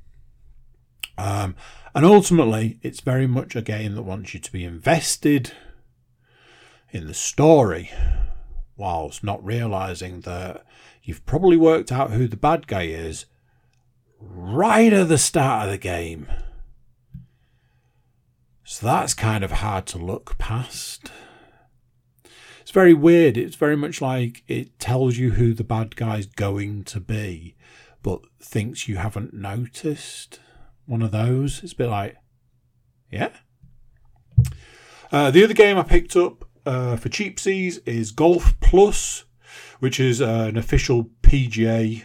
[1.17, 1.55] Um,
[1.95, 5.53] and ultimately, it's very much a game that wants you to be invested
[6.91, 7.91] in the story,
[8.75, 10.65] whilst not realizing that
[11.01, 13.25] you've probably worked out who the bad guy is
[14.20, 16.28] right at the start of the game.
[18.63, 21.11] So that's kind of hard to look past.
[22.61, 23.38] It's very weird.
[23.38, 27.55] It's very much like it tells you who the bad guy's going to be,
[28.03, 30.39] but thinks you haven't noticed.
[30.86, 31.63] One of those.
[31.63, 32.18] It's a bit like,
[33.09, 33.30] yeah.
[35.11, 39.24] Uh, the other game I picked up uh, for cheapsies is Golf Plus,
[39.80, 42.03] which is uh, an official PGA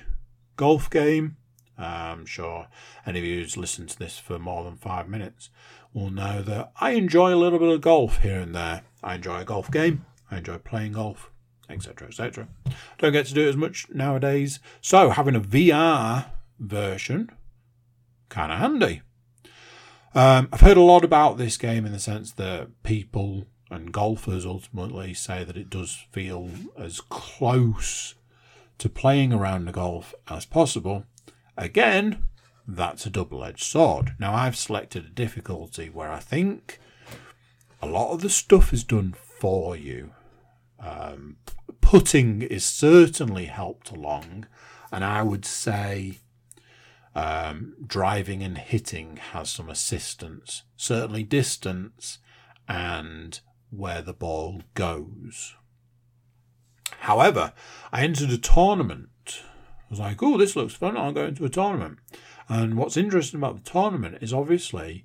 [0.57, 1.37] golf game.
[1.85, 2.69] I'm sure
[3.07, 5.51] any of you who's listened to this for more than five minutes
[5.93, 8.83] will know that I enjoy a little bit of golf here and there.
[9.03, 11.31] I enjoy a golf game, I enjoy playing golf,
[11.69, 12.09] etc.
[12.09, 12.49] etc.
[12.99, 16.27] Don't get to do it as much nowadays, so having a VR
[16.59, 17.31] version,
[18.29, 19.03] kind of handy.
[20.15, 24.45] Um, I've heard a lot about this game in the sense that people and golfers
[24.45, 28.15] ultimately say that it does feel as close
[28.79, 31.05] to playing around the golf as possible.
[31.57, 32.27] Again,
[32.67, 34.15] that's a double edged sword.
[34.19, 36.79] Now, I've selected a difficulty where I think
[37.81, 40.13] a lot of the stuff is done for you.
[40.79, 41.37] Um,
[41.81, 44.47] putting is certainly helped along,
[44.91, 46.21] and I would say
[47.15, 50.63] um, driving and hitting has some assistance.
[50.77, 52.19] Certainly, distance
[52.69, 53.41] and
[53.71, 55.55] where the ball goes.
[57.01, 57.53] However,
[57.93, 59.43] I entered a tournament.
[59.93, 60.97] Was like, oh, this looks fun.
[60.97, 61.99] I'll go into a tournament.
[62.49, 65.05] And what's interesting about the tournament is obviously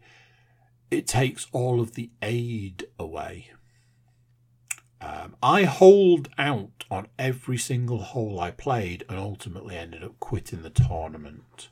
[0.89, 3.51] it takes all of the aid away.
[5.01, 10.63] Um, I holed out on every single hole I played and ultimately ended up quitting
[10.63, 11.67] the tournament.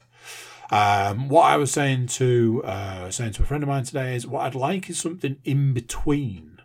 [0.70, 4.28] Um, what I was saying to uh, saying to a friend of mine today is
[4.28, 6.56] what I'd like is something in between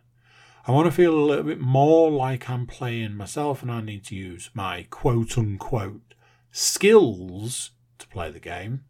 [0.67, 4.05] I want to feel a little bit more like I'm playing myself and I need
[4.05, 6.10] to use my quote unquote
[6.51, 8.85] skills to play the game.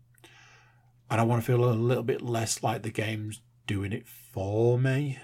[1.11, 4.78] And I want to feel a little bit less like the game's doing it for
[4.78, 5.18] me.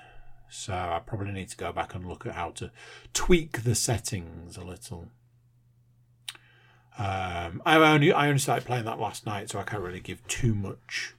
[0.49, 2.71] So I probably need to go back and look at how to
[3.13, 5.09] tweak the settings a little.
[6.99, 10.27] Um, I only I only started playing that last night, so I can't really give
[10.29, 11.15] too much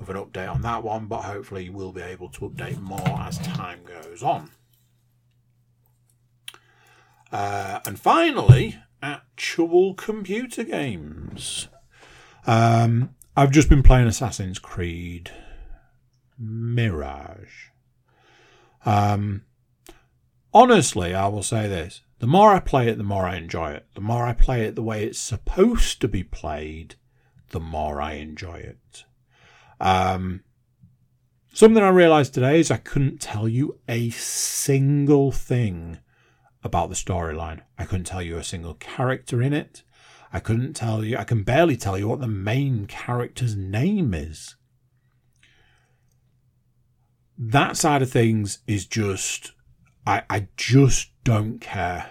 [0.00, 1.06] of an update on that one.
[1.06, 4.50] But hopefully, we'll be able to update more as time goes on.
[7.30, 11.68] Uh, and finally, actual computer games.
[12.46, 15.30] Um, I've just been playing Assassin's Creed
[16.38, 17.68] Mirage.
[18.84, 19.42] Um,
[20.52, 23.86] honestly, I will say this the more I play it, the more I enjoy it.
[23.94, 26.96] The more I play it the way it's supposed to be played,
[27.50, 29.04] the more I enjoy it.
[29.80, 30.44] Um,
[31.52, 35.98] something I realized today is I couldn't tell you a single thing
[36.62, 37.62] about the storyline.
[37.78, 39.82] I couldn't tell you a single character in it.
[40.32, 44.56] I couldn't tell you, I can barely tell you what the main character's name is.
[47.36, 49.52] That side of things is just,
[50.06, 52.10] I, I just don't care.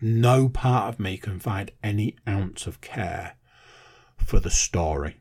[0.00, 3.36] No part of me can find any ounce of care
[4.16, 5.18] for the story.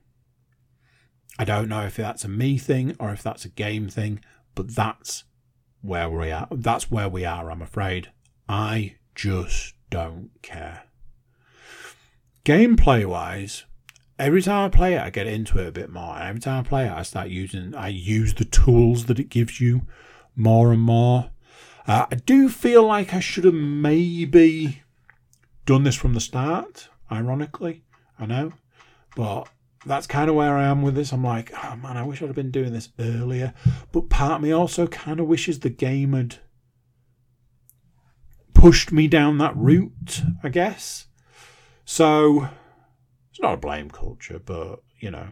[1.38, 4.22] I don't know if that's a me thing or if that's a game thing,
[4.56, 5.26] but that's
[5.82, 6.48] where we are.
[6.52, 8.12] That's where we are, I'm afraid.
[8.50, 10.86] I just don't care.
[12.44, 13.66] Gameplay wise,
[14.18, 16.18] every time I play it, I get into it a bit more.
[16.20, 19.62] Every time I play it, I start using, I use the tools that it gives
[19.62, 19.84] you
[20.36, 21.30] more and more.
[21.86, 24.82] Uh, I do feel like I should have maybe
[25.68, 27.84] done this from the start, ironically.
[28.18, 28.54] I know.
[29.16, 29.48] But
[29.86, 31.12] that's kind of where I am with this.
[31.12, 33.54] I'm like, oh man, I wish I'd have been doing this earlier.
[33.92, 36.38] But part of me also kind of wishes the game had
[38.60, 41.07] pushed me down that route, I guess.
[41.86, 42.49] So
[43.31, 45.30] it's not a blame culture, but you know,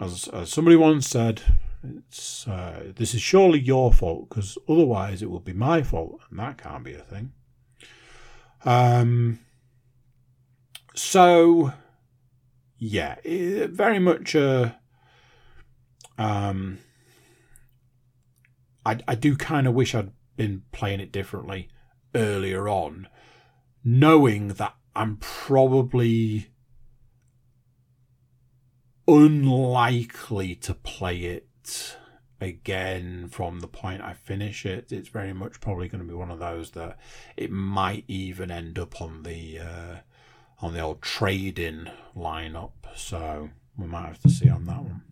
[0.00, 1.42] as, as somebody once said,
[1.82, 6.38] it's uh, this is surely your fault because otherwise it will be my fault, and
[6.38, 7.32] that can't be a thing.
[8.64, 9.40] Um.
[10.94, 11.72] So,
[12.78, 14.78] yeah, it, very much a.
[16.16, 16.78] Um.
[18.84, 21.68] I I do kind of wish I'd been playing it differently
[22.14, 23.08] earlier on,
[23.84, 26.48] knowing that I'm probably
[29.06, 31.96] unlikely to play it
[32.40, 34.92] again from the point I finish it.
[34.92, 36.98] It's very much probably going to be one of those that
[37.36, 39.96] it might even end up on the uh,
[40.60, 42.72] on the old trading lineup.
[42.94, 45.02] So we might have to see on that one.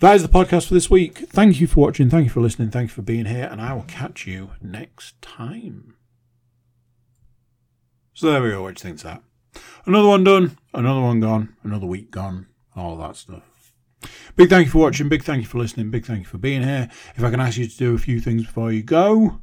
[0.00, 1.18] That is the podcast for this week.
[1.28, 2.08] Thank you for watching.
[2.08, 2.70] Thank you for listening.
[2.70, 3.46] Thank you for being here.
[3.52, 5.94] And I will catch you next time.
[8.14, 8.62] So there we go.
[8.62, 9.22] What do you that?
[9.84, 10.56] Another one done.
[10.72, 11.54] Another one gone.
[11.62, 12.46] Another week gone.
[12.74, 13.42] All that stuff.
[14.36, 15.10] Big thank you for watching.
[15.10, 15.90] Big thank you for listening.
[15.90, 16.88] Big thank you for being here.
[17.14, 19.42] If I can ask you to do a few things before you go,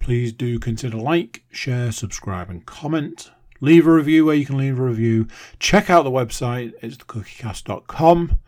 [0.00, 3.30] please do consider like, share, subscribe, and comment.
[3.60, 5.26] Leave a review where you can leave a review.
[5.58, 6.72] Check out the website.
[6.80, 8.38] It's thecookiecast.com.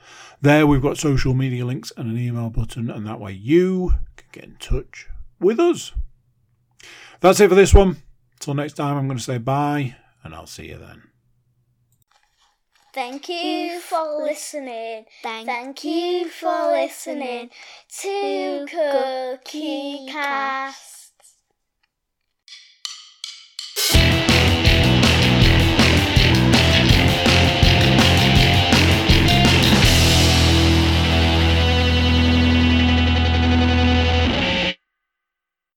[0.41, 4.29] There we've got social media links and an email button, and that way you can
[4.33, 5.09] get in touch
[5.39, 5.93] with us.
[7.21, 7.97] That's it for this one.
[8.35, 11.03] Until next time, I'm going to say bye, and I'll see you then.
[12.93, 15.05] Thank you for listening.
[15.23, 17.51] Thank, you for listening
[18.01, 21.00] to Cookie Cast.